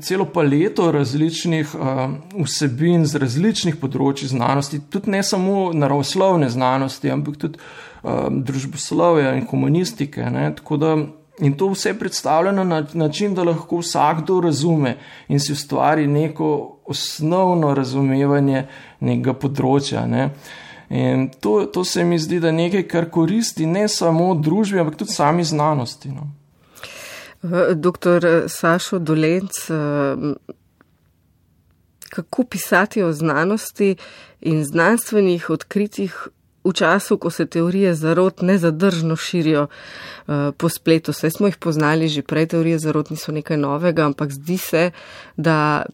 [0.00, 7.36] celo paleto različnih um, vsebin z različnih področji znanosti, tudi ne samo naravoslovne znanosti, ampak
[7.36, 7.60] tudi
[8.00, 10.24] um, družboslovja in komunistike.
[10.32, 10.54] Ne?
[10.56, 10.94] Tako da
[11.40, 14.96] In to vse predstavljeno na način, da lahko vsakdo razume
[15.28, 18.66] in si ustvari neko osnovno razumevanje
[19.00, 20.04] nekega področja.
[20.06, 20.30] Ne.
[20.90, 24.98] In to, to se mi zdi, da je nekaj, kar koristi ne samo družbi, ampak
[25.00, 26.10] tudi sami znanosti.
[26.12, 26.26] No.
[27.74, 29.62] Doktor Sašo Dolenc,
[32.10, 33.94] kako pisati o znanosti
[34.40, 36.28] in znanstvenih odkritjih
[36.64, 41.12] v času, ko se teorije zarot nezadržno širijo uh, po spletu.
[41.12, 44.90] Vse smo jih poznali že prej, teorije zarot niso nekaj novega, ampak zdi se,
[45.36, 45.84] da,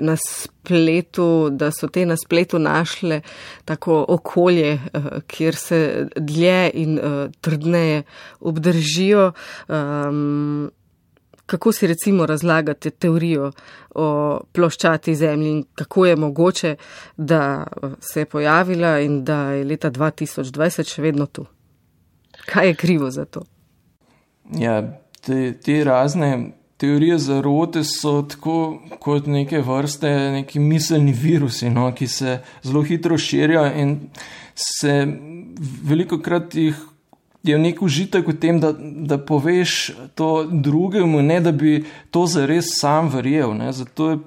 [0.00, 3.20] na spletu, da so te na spletu našle
[3.64, 8.02] tako okolje, uh, kjer se dlje in uh, trdneje
[8.40, 9.32] obdržijo.
[9.68, 10.70] Um,
[11.46, 13.50] Kako si recimo razlagate teorijo
[13.94, 16.76] o ploščati zemlji in kako je mogoče,
[17.16, 17.66] da
[18.00, 21.46] se je pojavila in da je leta 2020 še vedno tu?
[22.46, 23.44] Kaj je krivo za to?
[24.58, 24.82] Ja,
[25.20, 32.08] te, te razne teorije zarote so tako kot neke vrste, neki miselni virusi, no, ki
[32.08, 33.94] se zelo hitro širijo in
[34.54, 35.06] se
[35.84, 36.80] veliko krat jih
[37.44, 42.72] je nek užitek v tem, da, da poveš to drugemu, ne da bi to zares
[42.78, 43.52] sam verjel.
[43.56, 43.72] Ne.
[43.72, 44.18] Zato je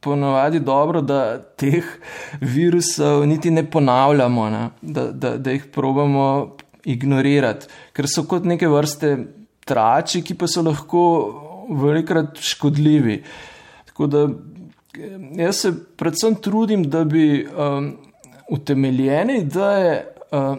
[0.00, 1.86] ponovadi dobro, da teh
[2.40, 4.64] virusov niti ne ponavljamo, ne.
[4.82, 9.16] Da, da, da jih probamo ignorirati, ker so kot neke vrste
[9.66, 11.02] trači, ki pa so lahko
[11.70, 13.22] velikrat škodljivi.
[13.90, 14.26] Tako da
[15.38, 17.90] jaz se predvsem trudim, da bi um,
[18.50, 19.96] utemeljene ideje.
[20.30, 20.58] Uh,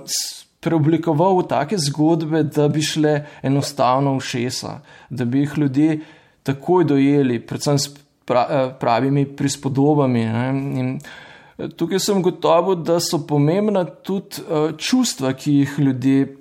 [0.59, 5.99] preoblikoval v take zgodbe, da bi šle enostavno v šesa, da bi jih ljudje
[6.43, 10.23] takoj dojeli, predvsem s eh, pravimi prispodobami.
[10.23, 16.37] Eh, tukaj sem gotovo, da so pomembna tudi uh, čustva, ki jih ljudje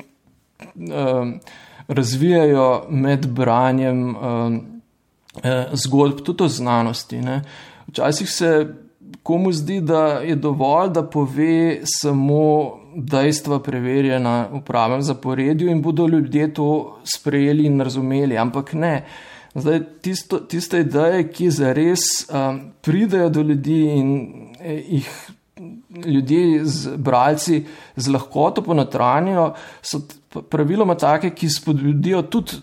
[1.89, 4.17] razvijajo med branjem
[5.73, 7.21] zgodb, tudi o znanosti.
[7.21, 7.43] Ne.
[7.87, 8.51] Včasih se
[9.23, 16.07] komu zdi, da je dovolj, da pove samo dejstva preverjena v pravem zaporedju in bodo
[16.09, 16.69] ljudje to
[17.05, 19.05] sprejeli in razumeli, ampak ne.
[19.57, 24.11] Zdaj, tisto, tiste ideje, ki zares um, pridejo do ljudi in
[24.61, 25.11] eh, jih
[26.05, 27.63] ljudje, z, bralci,
[27.97, 30.03] z lahkoto ponotranijo, so
[30.51, 32.61] praviloma take, ki spodbudijo tudi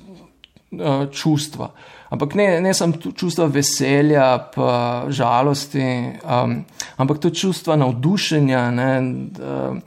[0.78, 1.72] uh, čustva.
[2.14, 5.86] Ampak ne, ne samo čustva veselja, pa žalosti,
[6.22, 6.60] um,
[7.02, 8.66] ampak tudi čustva navdušenja.
[8.72, 9.82] Ne, um,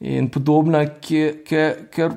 [0.00, 2.10] in podobna, ker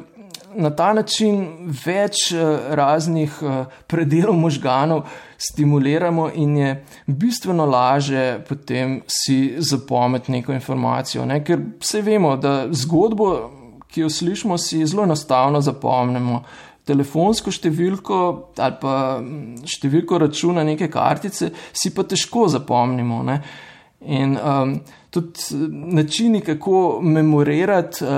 [0.56, 1.46] na ta način
[1.86, 5.06] več eh, raznih eh, predelov možganov
[5.38, 6.74] stimuliramo in je
[7.06, 11.26] bistveno laže potem si zapomniti neko informacijo.
[11.26, 11.42] Ne?
[11.44, 13.32] Ker vse vemo, da zgodbo,
[13.92, 16.44] ki jo slišimo, si zelo enostavno zapomnimo.
[16.86, 18.18] Telefonsko številko
[18.58, 23.22] ali pa mm, številko računa neke kartice si pa težko zapomnimo.
[23.24, 23.38] Ne?
[24.02, 24.80] In um,
[25.12, 25.40] tudi
[25.70, 28.12] načini, kako memorirati um,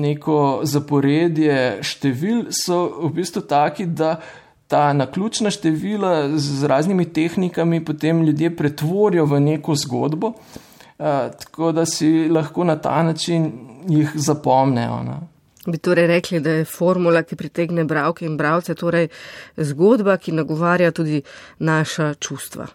[0.00, 4.20] neko zaporedje števil, so v bistvu taki, da
[4.68, 11.04] ta naključna števila z raznimi tehnikami potem ljudje pretvorijo v neko zgodbo, uh,
[11.40, 13.52] tako da si lahko na ta način
[13.88, 15.02] jih zapomnejo.
[15.02, 15.20] Ne.
[15.66, 19.08] Bi torej rekli, da je formula, ki pritegne bravke in bravce, torej
[19.56, 21.22] zgodba, ki nagovarja tudi
[21.58, 22.66] naša čustva.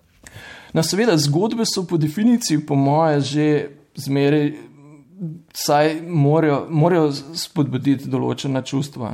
[0.76, 3.45] No, seveda, zgodbe so po definiciji, po moje, že
[3.95, 4.49] zmeraj
[5.55, 9.13] saj morajo, morajo spodbuditi določena čustva.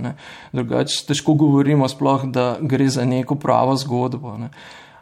[0.56, 4.34] Drugače, težko govorimo, sploh, da gre za neko pravo zgodbo.
[4.42, 4.50] Ne.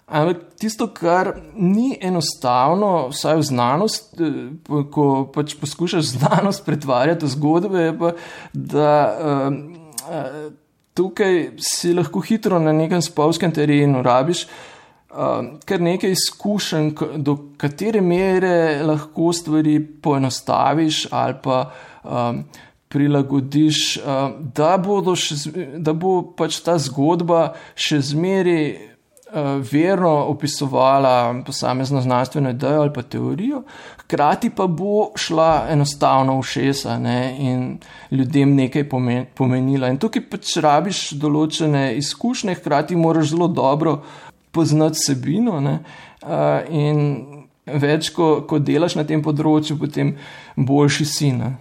[0.09, 7.35] Ampak tisto, kar ni enostavno, vsaj v znanosti, eh, ko pač poskušaš znanost pretvarjati v
[7.37, 8.11] zgodbe, je pa,
[8.51, 10.41] da uh,
[10.97, 14.78] tukaj si lahko hitro na nekem spolskem terenu rabiš uh,
[15.65, 21.71] kar nekaj izkušenj, do katere mere lahko stvari poenostaviš ali pa
[22.03, 22.43] um,
[22.89, 24.75] prilagodiš, uh, da,
[25.15, 25.35] še,
[25.77, 28.61] da bo pač ta zgodba še zmeri.
[28.69, 28.85] Uh,
[29.61, 33.59] verno opisovala posamezno znanstveno idejo ali pa teorijo,
[33.99, 37.59] hkrati pa bo šla enostavno v šesa ne, in
[38.09, 38.87] ljudem nekaj
[39.37, 39.91] pomenila.
[39.93, 45.59] In tukaj pač rabiš določene izkušnje, hkrati moraš zelo dobro uh, poznati sebino.
[45.63, 45.79] Ne?
[46.69, 47.01] In
[47.65, 50.15] več, ko, ko delaš na tem področju, potem
[50.57, 51.31] boljši si.
[51.35, 51.53] Ne?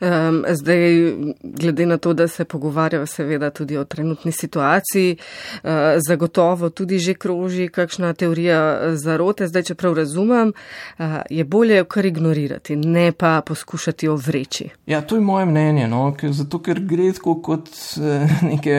[0.00, 5.70] Um, zdaj, glede na to, da se pogovarjajo seveda tudi o trenutni situaciji, uh,
[6.08, 9.46] zagotovo tudi že kroži kakšna teorija zarote.
[9.46, 10.52] Zdaj, če prav razumem,
[10.98, 14.68] uh, je bolje jo kar ignorirati, ne pa poskušati jo vreči.
[14.86, 16.14] Ja, to je moje mnenje, no?
[16.16, 17.68] ker, zato ker gre tako kot
[18.00, 18.76] eh, neke,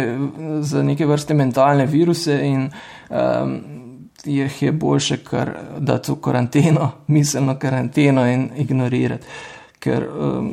[0.61, 2.67] za neke vrste mentalne viruse in
[3.09, 3.57] um,
[4.25, 9.25] jih je boljše kar dati v karanteno, miselno karanteno in ignorirati.
[9.79, 10.51] Ker um,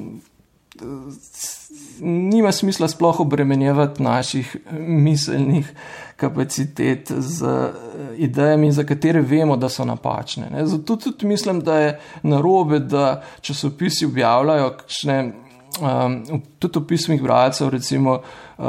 [2.00, 5.72] nima smisla sploh obremenjevati naših miselnih
[6.16, 7.70] kapacitet z eh,
[8.16, 10.46] idejami, za katere vemo, da so napačne.
[10.50, 10.66] Ne.
[10.66, 15.32] Zato tudi mislim, da je narobe, da časopisi objavljajo kakšne,
[15.80, 18.20] um, tudi v pismih bralcev, recimo
[18.58, 18.64] uh,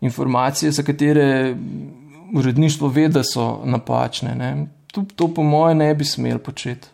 [0.00, 1.56] informacije, za katere
[2.34, 4.66] uredništvo ve, da so napačne.
[4.92, 6.93] To, to po moje ne bi smel početi.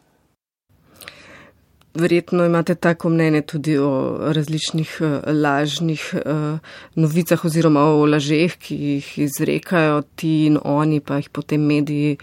[1.94, 6.58] Verjetno imate tako mnenje tudi o različnih uh, lažnih uh,
[6.94, 12.16] novicah oziroma o lažeh, ki jih izrekajo ti in oni, pa jih potem mediji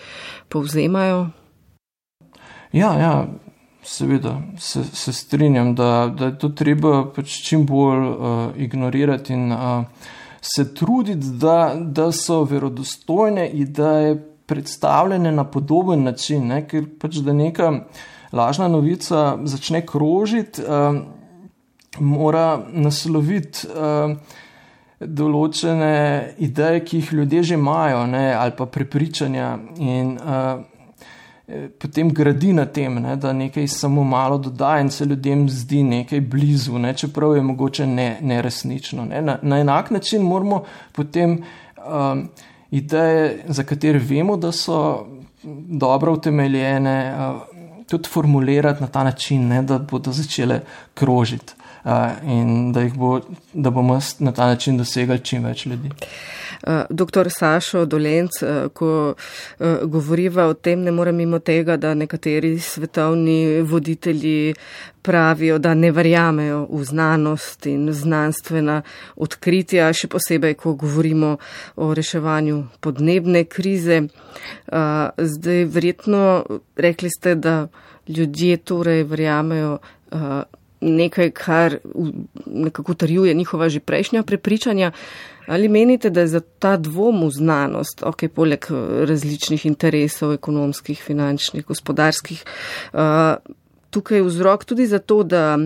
[0.49, 1.27] povzemajo.
[2.71, 3.27] Ja, ja
[3.83, 9.51] seveda se, se strinjam, da, da je to treba pač čim bolj uh, ignorirati in
[9.51, 9.83] uh,
[10.41, 14.15] se truditi, da, da so verodostojne ideje
[14.45, 16.61] predstavljene na podoben način, ne?
[16.67, 17.81] ker pač da nekam
[18.37, 21.01] lažna novica začne krožiti, uh,
[21.99, 24.13] mora nasloviti uh,
[24.99, 30.63] določene ideje, ki jih ljudje že imajo, ne, ali pa prepričanja, in uh,
[31.79, 36.21] potem gradi na tem, ne, da nekaj samo malo dodaja in se ljudem zdi nekaj
[36.21, 37.87] blizu, ne, čeprav je mogoče
[38.21, 39.05] neresnično.
[39.05, 39.21] Ne, ne.
[39.21, 40.63] Na, na enak način moramo
[40.93, 41.41] potem.
[41.87, 42.29] Um,
[42.71, 45.07] Ideje, za katere vemo, da so
[45.79, 47.13] dobro utemeljene,
[47.87, 50.61] tudi formulirati na ta način, ne, da bodo začele
[50.93, 51.53] krožiti
[52.23, 53.19] in da, bo,
[53.53, 55.89] da bomo na ta način dosegali čim več ljudi.
[56.89, 58.39] Doktor Sašo Dolenc,
[58.73, 59.13] ko
[59.83, 64.55] govoriva o tem, ne morem mimo tega, da nekateri svetovni voditelji
[65.01, 68.81] pravijo, da ne verjamejo v znanost in znanstvena
[69.15, 71.37] odkritja, še posebej, ko govorimo
[71.77, 74.01] o reševanju podnebne krize.
[75.17, 76.23] Zdaj, verjetno
[76.75, 77.67] rekli ste, da
[78.07, 79.77] ljudje torej verjamejo
[80.81, 81.77] nekaj, kar
[82.45, 84.91] nekako trjuje njihova že prejšnja prepričanja.
[85.47, 88.65] Ali menite, da je za ta dvom v znanost, ok, poleg
[89.07, 92.43] različnih interesov, ekonomskih, finančnih, gospodarskih,
[93.89, 95.57] tukaj vzrok tudi zato, da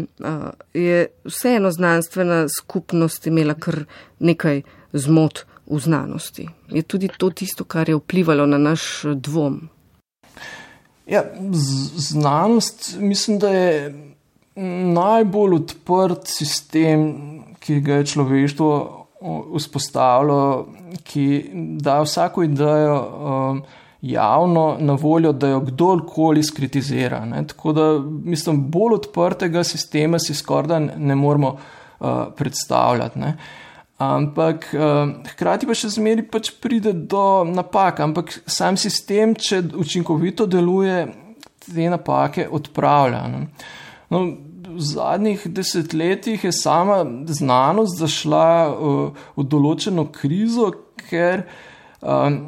[0.73, 3.83] je vseeno znanstvena skupnost imela kar
[4.19, 4.61] nekaj
[4.93, 6.47] zmot v znanosti.
[6.69, 9.69] Je tudi to tisto, kar je vplivalo na naš dvom?
[11.07, 11.23] Ja,
[11.95, 14.10] znanost mislim, da je
[14.93, 17.05] najbolj odprt sistem,
[17.61, 18.71] ki ga je človeštvo
[19.55, 20.41] vzpostavilo,
[21.03, 21.27] ki
[21.81, 22.97] da vsako idejo.
[22.97, 23.63] Um,
[24.01, 27.25] javno na voljo, da jo kdorkoli skritizira.
[27.25, 27.47] Ne?
[27.47, 31.51] Tako da, mislim, bolj odprtega sistema si skorda ne moramo
[31.99, 32.07] uh,
[32.37, 33.19] predstavljati.
[33.19, 33.37] Ne?
[33.97, 40.49] Ampak uh, hkrati pa še zmeri pač pride do napak, ampak sam sistem, če učinkovito
[40.49, 41.05] deluje,
[41.61, 43.21] te napake odpravlja.
[44.09, 44.23] No,
[44.75, 50.71] v zadnjih desetletjih je sama znanost zašla uh, v določeno krizo,
[51.09, 51.45] ker
[52.01, 52.39] um,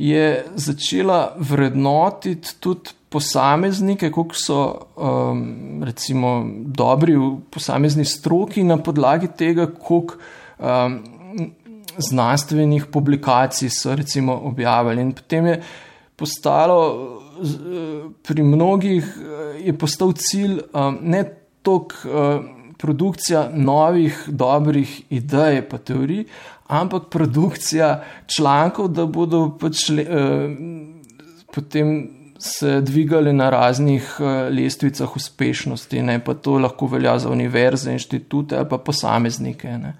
[0.00, 4.58] je začela vrednotiti tudi posameznike, koliko so
[4.94, 10.20] um, recimo dobri v posamezni stroki na podlagi tega, koliko
[10.58, 11.00] um,
[11.98, 15.02] znanstvenih publikacij so recimo objavili.
[15.02, 15.62] In potem je
[16.16, 17.19] postalo
[18.22, 19.06] pri mnogih
[19.64, 21.24] je postal cilj um, ne
[21.62, 26.24] toliko produkcija novih, dobrih idej pa teorij,
[26.66, 30.06] ampak produkcija člankov, da bodo pač le,
[31.52, 31.92] potem
[32.40, 34.16] se dvigali na raznih
[34.50, 39.68] lestvicah uspešnosti, ne pa to lahko velja za univerze, inštitute ali pa posameznike.
[39.68, 39.96] Ne.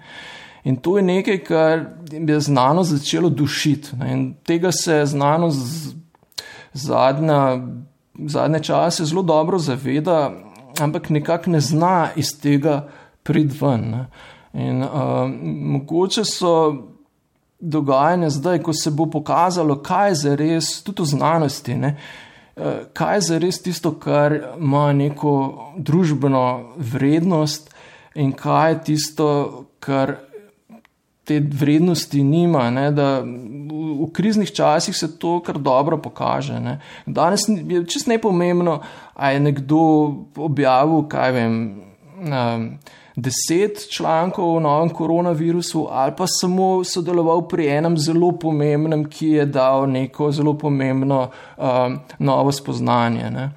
[0.63, 3.95] In to je nekaj, kar je znano začelo dušiti.
[3.99, 4.13] Ne.
[4.13, 5.93] In tega se je znano z,
[6.73, 7.59] zadnja,
[8.27, 10.31] zadnje čase zelo dobro zaveda,
[10.79, 12.87] ampak nekako ne zna iz tega
[13.23, 13.89] priti ven.
[13.91, 14.05] Ne.
[14.53, 14.89] In uh,
[15.43, 16.53] mogoče so
[17.59, 21.95] dogajanja zdaj, ko se bo pokazalo, kaj je za res, tudi v znanosti, ne,
[22.55, 22.63] uh,
[22.93, 25.33] kaj je za res tisto, kar ima neko
[25.77, 27.69] družbeno vrednost
[28.15, 29.29] in kaj je tisto,
[29.79, 30.17] kar
[31.31, 32.69] te vrednosti nima.
[32.69, 36.59] Ne, da v, v kriznih časih se to kar dobro pokaže.
[36.59, 36.79] Ne.
[37.05, 38.81] Danes je čist nepomembno,
[39.13, 39.83] a je nekdo
[40.35, 41.61] objavil, kaj vem.
[42.21, 42.67] Um,
[43.15, 49.45] deset člankov o novem koronavirusu, ali pa samo sodeloval pri enem zelo pomembnem, ki je
[49.45, 51.25] dal neko zelo pomembno
[51.57, 53.31] um, novo spoznanje.
[53.31, 53.49] Ne.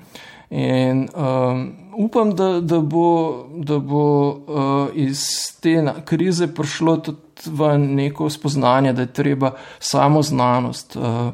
[0.50, 5.26] In um, upam, da, da bo, da bo uh, iz
[5.60, 10.96] te krize prišlo tudi v neko spoznanje, da je treba samo znanost.
[10.96, 11.32] Uh,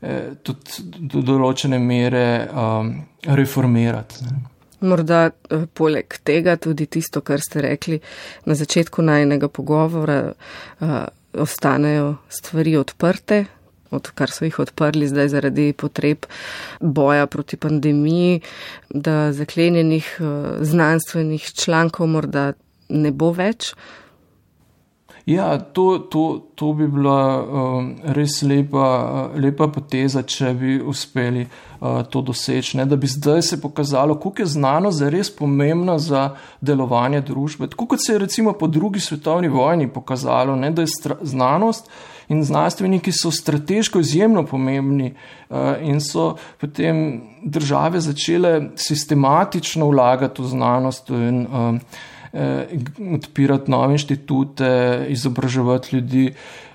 [0.00, 2.92] eh, Tudi do določene mere um,
[3.26, 4.24] reformirati.
[4.24, 4.36] Ne.
[4.80, 7.98] Morda eh, poleg tega tudi tisto, kar ste rekli
[8.46, 10.18] na začetku najnega pogovora,
[10.80, 10.98] eh,
[11.34, 13.44] ostanejo stvari odprte,
[13.90, 16.26] odkar so jih odprli zdaj zaradi potreb
[16.80, 18.40] boja proti pandemiji,
[18.90, 22.52] da zaklenjenih eh, znanstvenih člankov morda
[22.88, 23.74] ne bo več.
[25.28, 31.98] Ja, to, to, to bi bila um, res lepa, lepa poteza, če bi uspeli uh,
[32.08, 32.78] to doseči.
[32.80, 32.86] Ne?
[32.88, 36.30] Da bi zdaj se pokazalo, koliko je znanost res pomembna za
[36.64, 37.68] delovanje družbe.
[37.68, 40.70] Tako kot se je recimo po drugi svetovni vojni pokazalo, ne?
[40.72, 41.92] da je znanost
[42.28, 45.14] in znanstveniki so strateško izjemno pomembni
[45.48, 51.10] uh, in so potem države začele sistematično vlagati v znanost.
[51.10, 51.80] In, um,
[52.32, 52.66] eh,
[53.14, 56.26] odpirati nove inštitute, izobraževati ljudi,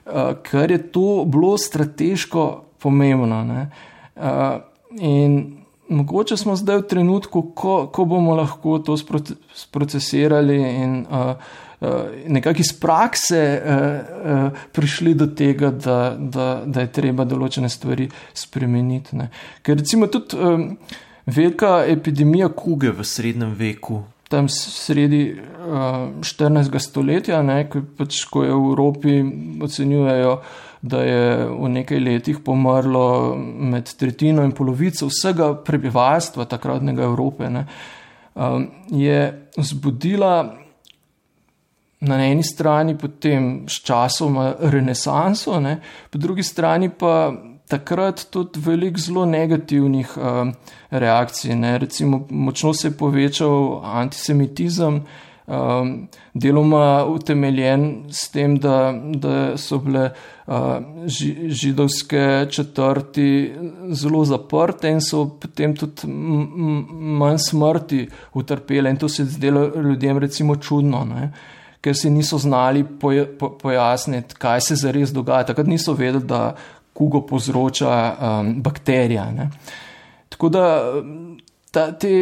[0.06, 3.68] eh, ker je to bilo strateško pomembno.
[4.16, 4.60] Eh,
[5.00, 8.98] in mogoče smo zdaj v trenutku, ko, ko bomo lahko to
[9.56, 11.36] sprocesirali in eh, eh
[12.28, 13.62] nekako iz prakse eh,
[14.26, 19.18] eh, prišli do tega, da, da, da je treba določene stvari spremeniti.
[19.20, 19.30] Ne.
[19.62, 20.38] Ker recimo tudi.
[20.38, 25.40] Eh, Velika epidemija kuge v srednjem veku, tam sredi uh,
[26.20, 26.80] eh, 14.
[26.80, 29.14] stoletja, ne, ko, pač, ko je v Evropi
[29.64, 30.34] ocenjujejo,
[30.84, 37.64] da je v nekaj letih pomrlo med tretjino in polovico vsega prebivalstva takratnega Evrope, ne,
[38.36, 39.22] um, je
[39.56, 40.34] zbudila
[42.04, 45.80] na eni strani potem s časom renesanso, ne,
[46.12, 47.32] po drugi strani pa
[47.68, 50.54] takrat tudi veliko zelo negativnih uh,
[50.92, 51.56] reakcij.
[51.56, 51.78] Ne.
[51.78, 55.00] Recimo, močno se je povečal antisemitizem,
[55.48, 55.94] um,
[56.34, 60.78] deloma utemeljen s tem, da, da so bile uh,
[61.08, 63.54] ži, židovske četrti
[63.90, 68.90] zelo zaprte in so potem tudi manj smrti utrpele.
[68.90, 71.06] In to se je zdelo ljudem recimo čudno.
[71.06, 71.32] Ne.
[71.84, 72.86] Ker si niso znali
[73.62, 75.50] pojasniti, kaj se zares dogaja.
[75.52, 76.56] Takrat niso vedeli, da
[76.94, 79.32] kugo povzroča um, bakterija.
[79.32, 79.50] Ne.
[80.30, 80.64] Tako da
[81.72, 82.14] ta, te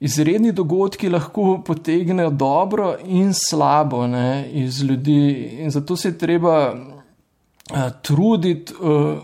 [0.00, 6.74] izredni dogodki lahko potegnejo dobro in slabo ne, iz ljudi, in zato se je treba
[6.74, 9.18] uh, truditi, uh,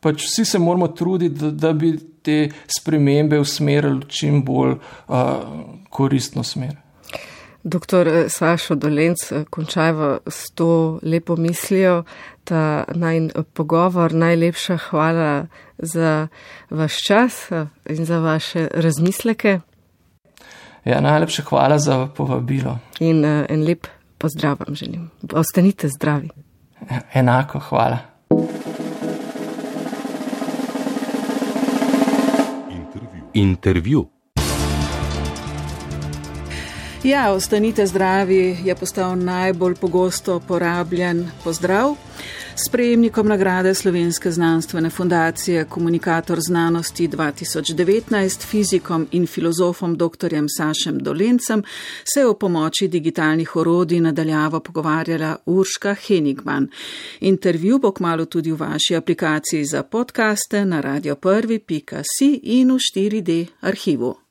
[0.00, 5.18] pač vsi se moramo truditi, da, da bi te spremembe usmerili v čim bolj uh,
[5.90, 6.83] koristno smer.
[7.64, 12.04] Doktor eh, Sašo Dolenc, eh, končajva s to lepo mislijo,
[12.44, 15.46] ta naj pogovor, najlepša hvala
[15.78, 16.28] za
[16.70, 19.60] vaš čas eh, in za vaše razmisleke.
[20.84, 22.78] Ja, najlepša hvala za povabilo.
[23.00, 23.86] In en lep
[24.18, 25.10] pozdrav vam želim.
[25.32, 26.28] Ostanite zdravi.
[27.14, 27.98] Enako, hvala.
[33.34, 34.13] Intervju.
[37.04, 41.96] Ja, ostanite zdravi je postal najbolj pogosto porabljen pozdrav.
[42.56, 50.34] S prejemnikom nagrade Slovenske znanstvene fundacije Komunikator znanosti 2019, fizikom in filozofom dr.
[50.58, 51.62] Sašem Dolencem,
[52.14, 56.68] se je o pomoči digitalnih orodij nadaljavo pogovarjala Urška Henigman.
[57.20, 64.14] Intervju bo kmalo tudi v vaši aplikaciji za podkaste na radio1.si in v 4D arhivu.